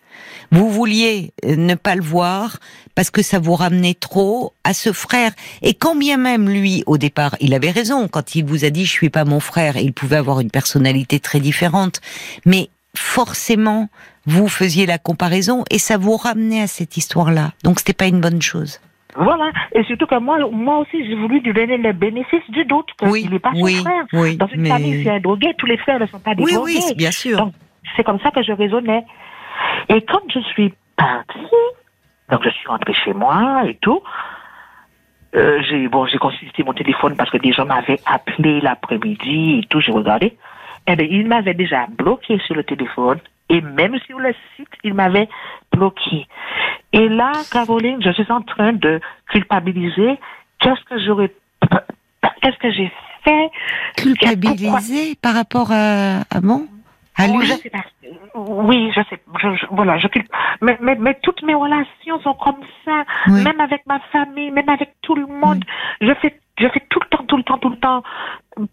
Vous 0.52 0.68
vouliez 0.70 1.32
euh, 1.44 1.56
ne 1.56 1.74
pas 1.74 1.94
le 1.94 2.02
voir 2.02 2.58
parce 2.94 3.10
que 3.10 3.22
ça 3.22 3.38
vous 3.38 3.54
ramenait 3.54 3.94
trop 3.94 4.52
à 4.64 4.74
ce 4.74 4.92
frère. 4.92 5.32
Et 5.62 5.74
quand 5.74 5.94
bien 5.96 6.16
même 6.16 6.48
lui, 6.48 6.82
au 6.86 6.98
départ, 6.98 7.36
il 7.40 7.54
avait 7.54 7.70
raison 7.70 8.08
quand 8.08 8.34
il 8.34 8.44
vous 8.44 8.64
a 8.64 8.70
dit 8.70 8.84
je 8.84 8.90
suis 8.92 9.10
pas 9.10 9.24
mon 9.24 9.40
frère, 9.40 9.76
il 9.76 9.92
pouvait 9.92 10.16
avoir 10.16 10.40
une 10.40 10.50
personnalité 10.50 11.20
très 11.20 11.40
différente. 11.40 12.00
Mais 12.46 12.68
forcément, 12.96 13.88
vous 14.26 14.48
faisiez 14.48 14.86
la 14.86 14.98
comparaison 14.98 15.64
et 15.70 15.78
ça 15.78 15.96
vous 15.96 16.16
ramenait 16.16 16.62
à 16.62 16.66
cette 16.66 16.96
histoire-là. 16.96 17.52
Donc 17.64 17.78
c'était 17.78 17.92
pas 17.92 18.06
une 18.06 18.20
bonne 18.20 18.42
chose. 18.42 18.80
Voilà. 19.16 19.50
Et 19.74 19.82
surtout 19.84 20.06
que 20.06 20.18
moi, 20.20 20.38
moi 20.52 20.78
aussi, 20.78 21.04
j'ai 21.04 21.16
voulu 21.16 21.40
lui 21.40 21.52
donner 21.52 21.76
le 21.78 21.92
bénéfice 21.92 22.48
du 22.50 22.64
doute 22.64 22.86
Oui, 23.02 23.22
qu'il 23.22 23.30
n'est 23.32 23.40
pas 23.40 23.50
son 23.52 23.60
oui, 23.60 23.74
frère. 23.76 24.04
oui, 24.12 24.36
Dans 24.36 24.46
une 24.46 24.60
mais- 24.62 24.68
famille, 24.68 25.02
c'est 25.02 25.10
un 25.10 25.18
drogué. 25.20 25.48
Tous 25.58 25.66
les 25.66 25.78
frères 25.78 25.98
ne 25.98 26.06
sont 26.06 26.20
pas 26.20 26.34
des 26.36 26.44
Oui, 26.44 26.52
drogués. 26.54 26.74
oui, 26.76 26.94
bien 26.96 27.10
sûr. 27.10 27.36
Donc, 27.38 27.52
c'est 27.96 28.04
comme 28.04 28.20
ça 28.20 28.30
que 28.30 28.40
je 28.44 28.52
raisonnais. 28.52 29.02
Et 29.88 30.02
quand 30.02 30.22
je 30.32 30.40
suis 30.40 30.75
partie, 30.96 31.56
donc 32.30 32.44
je 32.44 32.50
suis 32.50 32.68
rentrée 32.68 32.94
chez 32.94 33.12
moi 33.12 33.62
et 33.66 33.75
tout, 33.76 34.02
euh, 35.37 35.62
j'ai 35.68 35.88
bon, 35.88 36.06
j'ai 36.06 36.18
consulté 36.18 36.62
mon 36.64 36.72
téléphone 36.72 37.16
parce 37.16 37.30
que 37.30 37.38
des 37.38 37.52
gens 37.52 37.64
m'avaient 37.64 38.00
appelé 38.06 38.60
l'après-midi 38.60 39.60
et 39.62 39.66
tout, 39.68 39.80
j'ai 39.80 39.92
regardé. 39.92 40.37
Eh 40.87 40.96
bien, 40.96 41.06
il 41.08 41.26
m'avait 41.26 41.54
déjà 41.54 41.87
bloqué 41.87 42.38
sur 42.46 42.54
le 42.54 42.64
téléphone 42.64 43.18
et 43.49 43.60
même 43.60 43.99
sur 44.06 44.18
le 44.18 44.34
site, 44.56 44.68
il 44.82 44.94
m'avait 44.94 45.28
bloqué. 45.72 46.26
Et 46.92 47.09
là, 47.09 47.33
Caroline, 47.52 48.02
je 48.02 48.11
suis 48.11 48.31
en 48.31 48.42
train 48.42 48.72
de 48.72 49.00
culpabiliser. 49.28 50.18
Qu'est-ce 50.61 50.85
que 50.85 50.98
j'aurais, 51.05 51.33
qu'est-ce 52.42 52.59
que 52.59 52.72
j'ai 52.72 52.92
fait? 53.24 53.50
Culpabilisé 53.96 55.16
par 55.20 55.35
rapport 55.35 55.70
à, 55.70 56.20
à 56.31 56.40
bon, 56.40 56.66
à 57.16 57.27
lui. 57.27 57.46
je 57.46 57.53
sais 57.55 57.70
pas. 57.70 57.85
Oui, 58.35 58.90
je 58.94 59.01
sais. 59.11 59.20
Je, 59.42 59.55
je- 59.57 59.66
voilà, 59.70 59.99
je. 59.99 60.07
Mais, 60.62 60.77
mais, 60.81 60.96
mais 60.99 61.18
toutes 61.23 61.42
mes 61.42 61.55
relations 61.55 62.20
sont 62.23 62.35
comme 62.35 62.61
ça. 62.85 63.05
Oui. 63.29 63.42
Même 63.44 63.61
avec 63.61 63.85
ma 63.87 64.01
famille, 64.12 64.51
même 64.51 64.68
avec 64.68 64.94
tout 65.03 65.14
le 65.14 65.27
monde. 65.27 65.64
Je 66.01 66.12
fais, 66.14 66.38
je 66.59 66.68
fais 66.68 66.81
tout 66.88 67.01
le 67.01 67.07
temps, 67.16 67.25
tout 67.25 67.37
le 67.37 67.42
temps, 67.42 67.59
tout 67.59 67.68
le 67.70 67.79
temps 67.79 68.03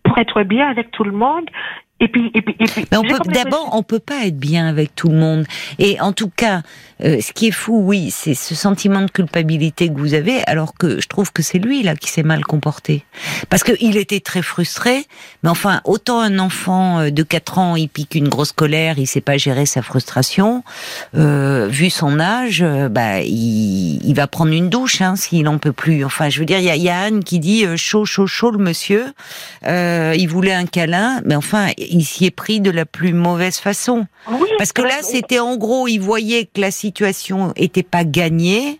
pour 0.03 0.17
être 0.17 0.43
bien 0.43 0.69
avec 0.69 0.91
tout 0.91 1.03
le 1.03 1.11
monde. 1.11 1.49
Et 1.99 2.07
puis, 2.07 2.31
et 2.33 2.41
puis, 2.41 2.55
et 2.59 2.65
puis. 2.65 2.85
Mais 2.91 2.97
on 2.97 3.03
peut 3.03 3.17
d'abord, 3.31 3.69
on 3.73 3.83
peut 3.83 3.99
pas 3.99 4.25
être 4.25 4.37
bien 4.37 4.67
avec 4.67 4.95
tout 4.95 5.09
le 5.09 5.17
monde. 5.17 5.45
Et 5.79 5.99
en 5.99 6.13
tout 6.13 6.29
cas, 6.29 6.61
euh, 7.03 7.19
ce 7.21 7.31
qui 7.31 7.47
est 7.47 7.51
fou, 7.51 7.81
oui, 7.83 8.11
c'est 8.11 8.33
ce 8.33 8.55
sentiment 8.55 9.01
de 9.01 9.09
culpabilité 9.09 9.89
que 9.89 9.97
vous 9.97 10.13
avez, 10.13 10.43
alors 10.43 10.75
que 10.75 11.01
je 11.01 11.07
trouve 11.07 11.31
que 11.31 11.41
c'est 11.41 11.57
lui 11.57 11.83
là 11.83 11.95
qui 11.95 12.09
s'est 12.09 12.23
mal 12.23 12.43
comporté, 12.43 13.03
parce 13.49 13.63
que 13.63 13.71
il 13.81 13.97
était 13.97 14.19
très 14.19 14.41
frustré. 14.41 15.05
Mais 15.43 15.49
enfin, 15.49 15.81
autant 15.85 16.19
un 16.19 16.39
enfant 16.39 16.99
euh, 16.99 17.09
de 17.09 17.23
4 17.23 17.57
ans, 17.57 17.75
il 17.75 17.89
pique 17.89 18.15
une 18.15 18.29
grosse 18.29 18.51
colère, 18.51 18.99
il 18.99 19.07
sait 19.07 19.21
pas 19.21 19.37
gérer 19.37 19.65
sa 19.65 19.81
frustration. 19.81 20.63
Euh, 21.15 21.67
vu 21.67 21.89
son 21.89 22.19
âge, 22.19 22.63
bah, 22.91 23.21
il, 23.21 23.99
il 24.03 24.13
va 24.13 24.27
prendre 24.27 24.53
une 24.53 24.69
douche 24.69 25.01
hein, 25.01 25.15
s'il 25.15 25.47
en 25.47 25.57
peut 25.57 25.71
plus. 25.71 26.05
Enfin, 26.05 26.29
je 26.29 26.39
veux 26.39 26.45
dire, 26.45 26.59
il 26.59 26.65
y 26.65 26.69
a, 26.69 26.75
y 26.75 26.89
a 26.89 26.99
Anne 26.99 27.23
qui 27.23 27.39
dit 27.39 27.65
chaud, 27.75 28.05
chaud, 28.05 28.27
chaud 28.27 28.51
le 28.51 28.59
monsieur. 28.59 29.13
Euh, 29.65 30.13
il 30.17 30.27
voulait 30.27 30.53
un 30.53 30.65
câlin, 30.65 31.21
mais 31.25 31.35
enfin, 31.35 31.67
il 31.89 32.05
s'y 32.05 32.25
est 32.25 32.31
pris 32.31 32.59
de 32.61 32.71
la 32.71 32.85
plus 32.85 33.13
mauvaise 33.13 33.57
façon. 33.57 34.05
Oui, 34.29 34.47
Parce 34.57 34.73
que 34.73 34.81
là, 34.81 35.01
c'était 35.01 35.39
en 35.39 35.57
gros, 35.57 35.87
il 35.87 35.99
voyait 35.99 36.45
que 36.45 36.61
la 36.61 36.71
situation 36.71 37.53
était 37.55 37.83
pas 37.83 38.03
gagnée. 38.03 38.79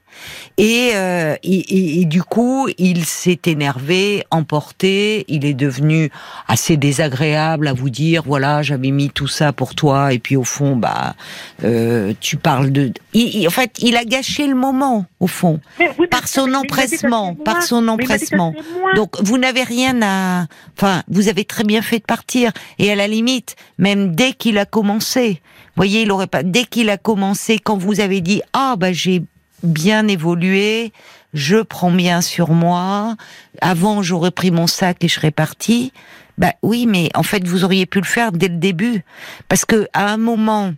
Et, 0.58 0.92
euh, 0.96 1.36
et, 1.44 1.56
et- 1.56 2.02
et 2.02 2.06
du 2.06 2.24
coup, 2.24 2.68
il 2.78 3.06
s'est 3.06 3.40
énervé, 3.46 4.24
emporté. 4.32 5.26
Il 5.28 5.46
est 5.46 5.54
devenu 5.54 6.10
assez 6.48 6.78
désagréable 6.78 7.68
à 7.68 7.74
vous 7.74 7.90
dire 7.90 8.24
voilà, 8.26 8.64
j'avais 8.64 8.92
mis 8.92 9.10
tout 9.10 9.28
ça 9.28 9.54
pour 9.54 9.76
toi, 9.76 10.14
et 10.14 10.20
puis 10.20 10.36
au 10.36 10.44
fond, 10.44 10.76
bah, 10.76 11.16
euh, 11.64 12.14
tu 12.20 12.38
parles 12.38 12.72
de. 12.72 12.92
Il- 13.14 13.36
il- 13.42 13.48
en 13.48 13.52
fait, 13.52 13.72
il 13.80 13.96
a 13.96 14.06
gâché 14.06 14.48
le 14.48 14.56
moment 14.56 15.06
au 15.20 15.28
fond 15.28 15.60
mais- 15.80 15.92
oui, 16.00 16.08
par 16.08 16.28
son 16.28 16.54
empressement, 16.54 17.36
par 17.36 17.62
son 17.64 17.88
empressement. 17.88 18.54
Donc 18.96 19.16
vous 19.22 19.38
n'avez 19.38 19.64
rien 19.64 20.02
à, 20.02 20.46
enfin 20.78 21.04
vous 21.08 21.28
avez 21.30 21.46
très 21.46 21.64
bien 21.64 21.82
fait 21.82 22.00
de 22.00 22.04
partir. 22.06 22.52
Et 22.80 22.92
à 22.92 22.96
la 22.96 23.08
limite, 23.08 23.56
même 23.78 24.16
dès 24.16 24.34
qu'il 24.34 24.58
a 24.58 24.66
commencé, 24.66 25.42
voyez, 25.76 26.02
il 26.04 26.12
aurait 26.12 26.28
pas, 26.28 26.44
dès 26.44 26.64
qu'il 26.66 26.90
a 26.90 26.98
commencé, 26.98 27.60
quand 27.60 27.78
vous 27.78 28.00
avez 28.00 28.22
dit 28.22 28.42
ah 28.54 28.76
bah 28.78 28.92
j'ai 28.94 29.22
bien 29.64 30.08
évolué, 30.08 30.94
je 31.34 31.58
prends 31.58 31.92
bien 31.92 32.22
sur 32.22 32.52
moi. 32.52 33.16
Avant 33.62 34.02
j'aurais 34.02 34.32
pris 34.32 34.52
mon 34.52 34.68
sac 34.68 35.04
et 35.04 35.08
je 35.08 35.16
serais 35.16 35.32
parti. 35.32 35.92
Bah 36.38 36.54
oui, 36.62 36.86
mais 36.88 37.10
en 37.16 37.24
fait 37.24 37.48
vous 37.48 37.64
auriez 37.64 37.86
pu 37.86 38.00
le 38.00 38.06
faire 38.06 38.32
dès 38.32 38.48
le 38.48 38.58
début, 38.58 39.04
parce 39.50 39.66
que 39.66 39.88
à 39.94 40.12
un 40.12 40.18
moment. 40.18 40.74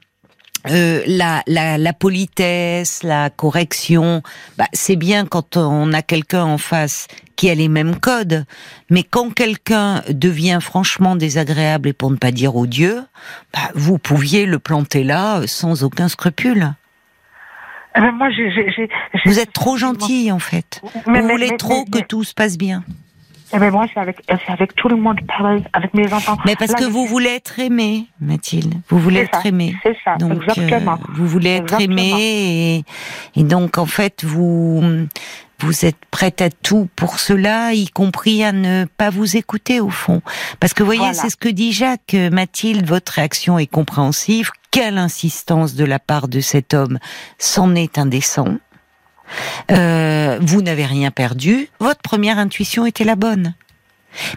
Euh, 0.68 1.02
la, 1.08 1.42
la, 1.48 1.78
la 1.78 1.94
politesse, 1.94 3.04
la 3.04 3.30
correction, 3.30 4.22
bah, 4.58 4.66
c'est 4.74 4.98
bien 4.98 5.26
quand 5.26 5.56
on 5.56 5.94
a 5.94 6.02
quelqu'un 6.02 6.44
en 6.44 6.58
face 6.58 7.08
qui 7.38 7.50
a 7.50 7.56
les 7.56 7.70
mêmes 7.70 7.96
codes, 7.98 8.44
mais 8.90 9.04
quand 9.04 9.34
quelqu'un 9.34 10.04
devient 10.10 10.60
franchement 10.62 11.16
désagréable 11.16 11.88
et 11.88 11.94
pour 11.94 12.12
ne 12.12 12.18
pas 12.18 12.32
dire 12.32 12.58
odieux, 12.58 13.02
bah, 13.54 13.72
vous 13.74 13.98
pouviez 13.98 14.46
le 14.46 14.60
planter 14.60 15.06
là 15.06 15.40
euh, 15.40 15.48
sans 15.48 15.86
aucun 15.86 16.10
scrupule. 16.10 16.74
Moi, 17.98 18.30
j'ai- 18.32 18.90
Vous 19.26 19.40
êtes 19.40 19.52
trop 19.54 19.78
gentil 19.78 20.32
en 20.32 20.40
fait. 20.40 20.82
Mais- 20.84 20.90
vous 21.06 21.12
mais- 21.12 21.22
voulez 21.34 21.50
mais- 21.52 21.58
trop 21.58 21.86
mais- 21.94 22.02
que 22.02 22.06
tout 22.06 22.24
se 22.24 22.34
passe 22.34 22.58
bien. 22.58 22.84
Eh 23.52 23.58
ben, 23.58 23.72
moi, 23.72 23.88
c'est 23.92 24.00
avec, 24.00 24.76
tout 24.76 24.90
le 24.90 24.96
monde 24.96 25.20
pareil, 25.28 25.64
avec 25.74 25.92
mes 25.96 26.14
enfants. 26.14 26.38
Mais 26.46 26.56
parce 26.56 26.72
Là, 26.74 26.78
que 26.78 26.86
vous 26.86 27.08
voulez 27.08 27.30
être 27.32 27.58
aimé, 27.58 28.06
Mathilde. 28.22 28.76
Vous 28.90 29.00
voulez 29.00 29.22
être 29.22 29.44
aimé. 29.44 29.76
C'est 29.82 29.98
ça, 30.06 30.18
Donc, 30.18 30.34
exactement. 30.34 30.94
euh, 30.94 31.14
vous 31.16 31.26
voulez 31.28 31.50
être 31.56 31.74
Exactement. 31.74 31.98
aimé 31.98 32.84
et, 33.36 33.40
et 33.40 33.44
donc 33.44 33.80
en 33.80 33.88
fait 33.88 34.24
vous 34.24 34.84
vous 35.60 35.86
êtes 35.86 35.98
prête 36.12 36.42
à 36.42 36.50
tout 36.50 36.90
pour 36.96 37.20
cela, 37.20 37.74
y 37.74 37.88
compris 37.88 38.44
à 38.44 38.52
ne 38.52 38.86
pas 38.98 39.10
vous 39.10 39.38
écouter 39.38 39.80
au 39.80 39.90
fond. 39.90 40.22
Parce 40.60 40.74
que 40.74 40.84
vous 40.84 40.92
voyez, 40.94 41.14
c'est 41.14 41.30
ce 41.30 41.38
que 41.38 41.50
dit 41.50 41.72
Jacques, 41.72 42.16
Mathilde, 42.32 42.86
votre 42.86 43.14
réaction 43.14 43.60
est 43.60 43.68
compréhensive. 43.68 44.52
Quelle 44.72 44.98
insistance 44.98 45.76
de 45.76 45.86
la 45.86 46.00
part 46.00 46.28
de 46.28 46.40
cet 46.40 46.74
homme, 46.74 47.00
c'en 47.38 47.76
est 47.76 47.98
indécent. 47.98 48.58
Euh, 49.72 50.40
vous 50.42 50.62
n'avez 50.62 50.86
rien 50.86 51.12
perdu. 51.12 51.70
Votre 51.80 52.02
première 52.02 52.40
intuition 52.40 52.86
était 52.86 53.04
la 53.04 53.16
bonne. 53.16 53.54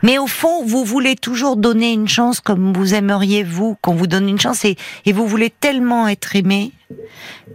Mais 0.03 0.19
au 0.19 0.27
fond, 0.27 0.65
vous 0.65 0.85
voulez 0.85 1.17
toujours 1.17 1.57
donner 1.57 1.93
une 1.93 2.09
chance 2.09 2.41
comme 2.41 2.73
vous 2.73 2.95
aimeriez 2.95 3.43
vous 3.43 3.77
qu'on 3.83 3.95
vous 3.95 4.07
donne 4.07 4.29
une 4.29 4.41
chance 4.41 4.65
et, 4.65 4.77
vous 5.13 5.27
voulez 5.27 5.51
tellement 5.51 6.09
être 6.09 6.37
aimé 6.37 6.73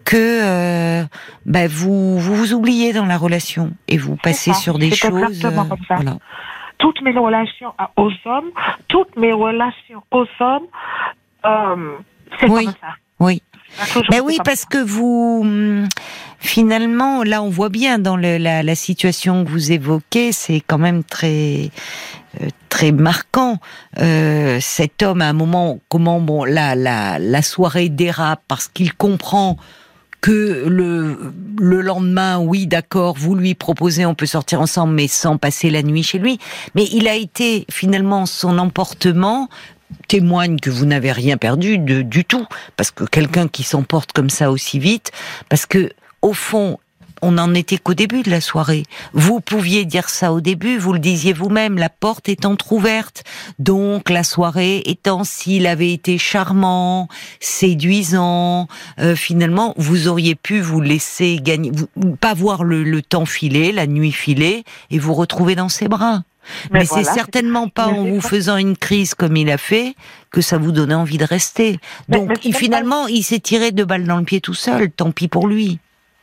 que 0.06 0.16
euh, 0.16 1.04
bah, 1.46 1.68
vous, 1.68 2.18
vous, 2.20 2.36
vous 2.36 2.54
oubliez 2.54 2.94
dans 2.94 3.06
la 3.06 3.18
relation 3.18 3.72
et 3.88 3.98
vous 3.98 4.16
passez 4.16 4.54
sur 4.54 4.78
des 4.78 4.92
choses. 4.92 5.44
Euh, 5.46 5.50
voilà. 5.90 6.18
Toutes 6.78 7.02
mes 7.02 7.18
relations 7.18 7.74
aux 7.96 8.12
hommes, 8.26 8.52
toutes 8.88 9.16
mes 9.16 9.34
relations 9.34 10.04
aux 10.12 10.28
hommes, 10.40 10.68
euh, 11.46 11.96
c'est 12.40 12.48
comme 12.48 12.66
ça. 12.66 12.96
Oui. 13.20 13.42
Ben 14.10 14.22
oui, 14.24 14.38
parce 14.44 14.66
que 14.66 14.78
vous, 14.78 15.42
hum, 15.44 15.88
finalement, 16.40 17.24
là, 17.24 17.42
on 17.42 17.50
voit 17.50 17.70
bien 17.70 18.00
dans 18.00 18.18
le, 18.18 18.38
la, 18.38 18.64
la, 18.64 18.76
situation 18.76 19.44
que 19.44 19.50
vous 19.50 19.72
évoquez, 19.72 20.32
c'est 20.32 20.62
quand 20.66 20.78
même 20.78 21.04
très, 21.04 21.70
euh, 22.42 22.48
très 22.70 22.92
marquant. 22.92 23.60
Euh, 24.00 24.60
cet 24.62 25.04
homme, 25.04 25.22
à 25.22 25.30
un 25.30 25.34
moment, 25.34 25.80
comment 25.90 26.20
bon, 26.22 26.44
la, 26.44 26.76
la, 26.76 27.20
la 27.20 27.42
soirée 27.42 27.90
dérape 27.90 28.42
parce 28.48 28.68
qu'il 28.68 28.94
comprend 28.94 29.58
que 30.22 30.66
le, 30.68 31.32
le 31.60 31.82
lendemain, 31.82 32.40
oui, 32.40 32.66
d'accord, 32.66 33.16
vous 33.18 33.36
lui 33.36 33.54
proposez, 33.54 34.06
on 34.06 34.16
peut 34.16 34.26
sortir 34.26 34.62
ensemble, 34.62 34.94
mais 34.94 35.08
sans 35.08 35.38
passer 35.38 35.70
la 35.70 35.84
nuit 35.84 36.04
chez 36.04 36.18
lui. 36.18 36.40
Mais 36.76 36.86
il 36.92 37.08
a 37.08 37.16
été 37.16 37.66
finalement 37.70 38.26
son 38.26 38.58
emportement 38.58 39.48
témoigne 40.08 40.58
que 40.60 40.70
vous 40.70 40.86
n'avez 40.86 41.12
rien 41.12 41.38
perdu 41.38 41.78
de, 41.78 42.02
du 42.02 42.26
tout, 42.26 42.46
parce 42.76 42.92
que 42.92 43.04
quelqu'un 43.04 43.48
qui 43.48 43.64
s'emporte 43.64 44.12
comme 44.12 44.30
ça 44.30 44.52
aussi 44.52 44.80
vite, 44.80 45.12
parce 45.50 45.66
que 45.66 45.92
au 46.22 46.34
fond, 46.34 46.80
on 47.22 47.32
n'en 47.32 47.54
était 47.54 47.78
qu'au 47.78 47.94
début 47.94 48.22
de 48.22 48.30
la 48.30 48.42
soirée. 48.42 48.84
Vous 49.14 49.40
pouviez 49.40 49.86
dire 49.86 50.10
ça 50.10 50.34
au 50.34 50.42
début, 50.42 50.78
vous 50.78 50.94
le 50.94 51.00
disiez 51.00 51.34
vous-même, 51.34 51.78
la 51.78 51.90
porte 51.90 52.30
est 52.30 52.46
entr'ouverte. 52.46 53.24
Donc 53.60 54.10
la 54.10 54.24
soirée 54.24 54.84
étant, 54.86 55.24
s'il 55.24 55.68
avait 55.68 55.94
été 55.94 56.18
charmant, 56.18 57.08
séduisant, 57.40 58.68
euh, 59.00 59.16
finalement, 59.16 59.74
vous 59.78 60.08
auriez 60.08 60.36
pu 60.36 60.60
vous 60.60 60.82
laisser 60.82 61.40
gagner, 61.42 61.72
pas 62.20 62.34
voir 62.34 62.64
le, 62.64 62.84
le 62.84 63.02
temps 63.02 63.26
filer, 63.26 63.72
la 63.72 63.88
nuit 63.88 64.12
filer, 64.12 64.64
et 64.92 65.00
vous 65.00 65.14
retrouver 65.14 65.56
dans 65.56 65.70
ses 65.70 65.88
bras. 65.88 66.24
Mais, 66.72 66.86
c'est 66.86 67.04
certainement 67.04 67.68
pas 67.68 67.88
en 67.88 68.04
vous 68.04 68.22
faisant 68.22 68.58
une 68.58 68.78
crise 68.78 69.14
comme 69.16 69.36
il 69.36 69.50
a 69.50 69.58
fait 69.58 69.96
que 70.32 70.42
ça 70.42 70.58
vous 70.58 70.72
donnait 70.72 70.96
envie 70.96 71.18
de 71.18 71.26
rester. 71.26 71.80
Donc 72.10 72.38
finalement, 72.54 73.08
il 73.08 73.24
s'est 73.24 73.40
tiré 73.40 73.72
deux 73.72 73.86
balles 73.86 74.06
dans 74.06 74.18
le 74.18 74.26
pied 74.26 74.42
tout 74.42 74.54
seul. 74.54 74.92
Tant 74.92 75.12
pis 75.12 75.28
pour 75.28 75.48
lui. 75.48 75.80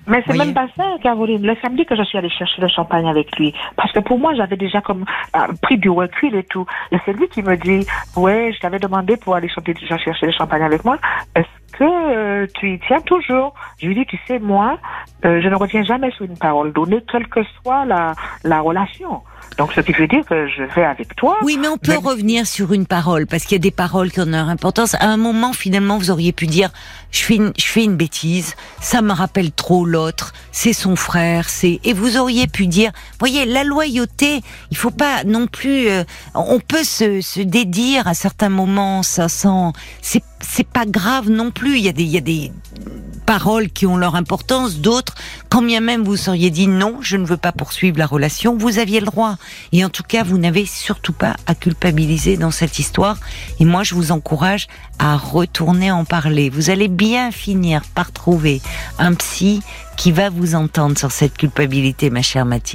Mais 0.07 0.23
c'est 0.27 0.37
même 0.37 0.53
pas 0.53 0.67
ça, 0.77 0.85
Caroline. 1.03 1.47
Le 1.47 1.57
samedi 1.63 1.87
que 1.87 1.97
je 1.97 2.03
suis 2.03 2.19
allée 2.19 2.29
chercher 2.29 2.61
le 2.61 2.69
champagne 2.69 3.09
avec 3.09 3.37
lui, 3.39 3.55
parce 3.77 3.91
que 3.93 4.01
pour 4.01 4.19
moi, 4.19 4.35
j'avais 4.35 4.57
déjà 4.57 4.81
comme 4.81 5.05
euh, 5.37 5.47
pris 5.63 5.79
du 5.79 5.89
recul 5.89 6.35
et 6.35 6.45
tout. 6.45 6.67
Et 6.93 6.99
c'est 7.05 7.13
lui 7.13 7.29
qui 7.29 7.43
me 7.43 7.57
dit, 7.57 7.87
ouais, 8.17 8.53
je 8.55 8.61
t'avais 8.61 8.79
demandé 8.79 9.17
pour 9.17 9.35
aller 9.35 9.49
chercher 9.49 10.27
le 10.27 10.33
champagne 10.33 10.63
avec 10.63 10.85
moi. 10.85 10.99
Est-ce 11.35 11.79
que 11.79 11.85
euh, 11.85 12.47
tu 12.55 12.75
y 12.75 12.81
tiens 12.81 13.01
toujours? 13.01 13.55
Je 13.79 13.87
lui 13.87 13.95
dis, 13.95 14.05
tu 14.07 14.19
sais, 14.27 14.39
moi, 14.39 14.79
euh, 15.25 15.41
je 15.43 15.49
ne 15.49 15.55
retiens 15.57 15.85
jamais 15.85 16.11
sur 16.11 16.27
une 16.27 16.37
parole 16.37 16.73
donnée, 16.73 17.03
quelle 17.11 17.29
que 17.29 17.41
soit 17.63 17.87
la, 17.87 18.13
la 18.45 18.61
relation. 18.61 19.23
Donc, 19.59 19.73
ce 19.73 19.81
qui 19.81 19.93
veut 19.93 20.09
dire 20.09 20.25
que 20.27 20.49
je 20.49 20.65
vais 20.75 20.85
avec 20.85 21.15
toi. 21.15 21.37
Oui, 21.43 21.57
mais 21.61 21.69
on 21.69 21.79
peut 21.79 21.97
revenir 21.97 22.47
sur 22.47 22.73
une 22.73 22.87
parole, 22.87 23.27
parce 23.27 23.45
qu'il 23.45 23.53
y 23.53 23.61
a 23.61 23.63
des 23.63 23.71
paroles 23.71 24.11
qui 24.11 24.21
ont 24.21 24.27
leur 24.27 24.49
importance. 24.49 24.95
À 24.95 25.07
un 25.07 25.17
moment, 25.17 25.53
finalement, 25.53 25.97
vous 25.97 26.11
auriez 26.11 26.33
pu 26.33 26.47
dire, 26.47 26.71
je 27.13 27.23
fais 27.23 27.37
une, 27.37 27.53
je 27.57 27.67
fais 27.67 27.85
une 27.85 27.97
bêtise, 27.97 28.57
ça 28.81 29.01
me 29.01 29.13
rappelle 29.13 29.53
trop 29.53 29.87
l'autre, 29.87 30.33
c'est 30.51 30.73
son 30.73 30.97
frère, 30.97 31.49
c'est, 31.49 31.79
et 31.85 31.93
vous 31.93 32.17
auriez 32.17 32.49
pu 32.49 32.67
dire, 32.67 32.91
voyez, 33.21 33.45
la 33.45 33.63
loyauté, 33.63 34.41
il 34.73 34.77
faut 34.77 34.91
pas 34.91 35.23
non 35.25 35.47
plus, 35.47 35.89
euh, 35.89 36.03
on 36.35 36.59
peut 36.59 36.83
se, 36.83 37.21
se 37.21 37.41
dédire 37.41 38.09
à 38.09 38.15
certains 38.15 38.49
moments, 38.49 39.05
ça 39.05 39.29
sent, 39.29 39.73
c'est, 40.03 40.25
c'est 40.41 40.67
pas 40.67 40.85
grave 40.85 41.31
non 41.31 41.51
plus. 41.53 41.79
Il 41.79 41.85
y 41.85 41.89
a 41.89 41.93
des, 41.93 42.03
il 42.03 42.11
y 42.11 42.19
a 42.19 42.21
des 42.21 42.53
paroles 43.25 43.71
qui 43.71 43.87
ont 43.87 43.97
leur 43.97 44.15
importance, 44.15 44.77
d'autres, 44.77 45.15
quand 45.49 45.63
bien 45.63 45.81
même 45.81 46.05
vous 46.05 46.17
seriez 46.17 46.51
dit 46.51 46.67
non, 46.67 46.99
je 47.01 47.17
ne 47.17 47.25
veux 47.25 47.37
pas 47.37 47.53
poursuivre 47.53 47.99
la 47.99 48.07
relation, 48.07 48.57
vous 48.57 48.79
aviez 48.79 49.01
le 49.01 49.07
droit. 49.07 49.37
Et 49.73 49.85
en 49.85 49.89
tout 49.89 50.03
cas, 50.03 50.23
vous 50.23 50.39
n'avez 50.39 50.67
surtout 50.67 51.13
pas 51.13 51.37
à 51.47 51.55
culpabiliser 51.55 52.37
dans 52.37 52.51
cette 52.51 52.79
histoire. 52.79 53.19
Et 53.61 53.65
moi, 53.65 53.83
je 53.83 53.95
vous 53.95 54.13
encourage 54.13 54.67
à 54.99 55.17
retourner 55.17 55.91
en 55.91 56.05
parler. 56.05 56.51
Vous 56.51 56.71
allez 56.71 56.89
bien 56.89 57.31
finir 57.31 57.83
par 57.95 58.13
trouver 58.13 58.61
un 58.99 59.15
psy 59.15 59.61
qui 59.97 60.13
va 60.13 60.31
vous 60.31 60.55
entendre 60.55 60.99
sur 60.99 61.13
cette 61.13 61.37
culpabilité, 61.37 62.11
ma 62.11 62.23
chère 62.23 62.45
Mathilde. 62.45 62.73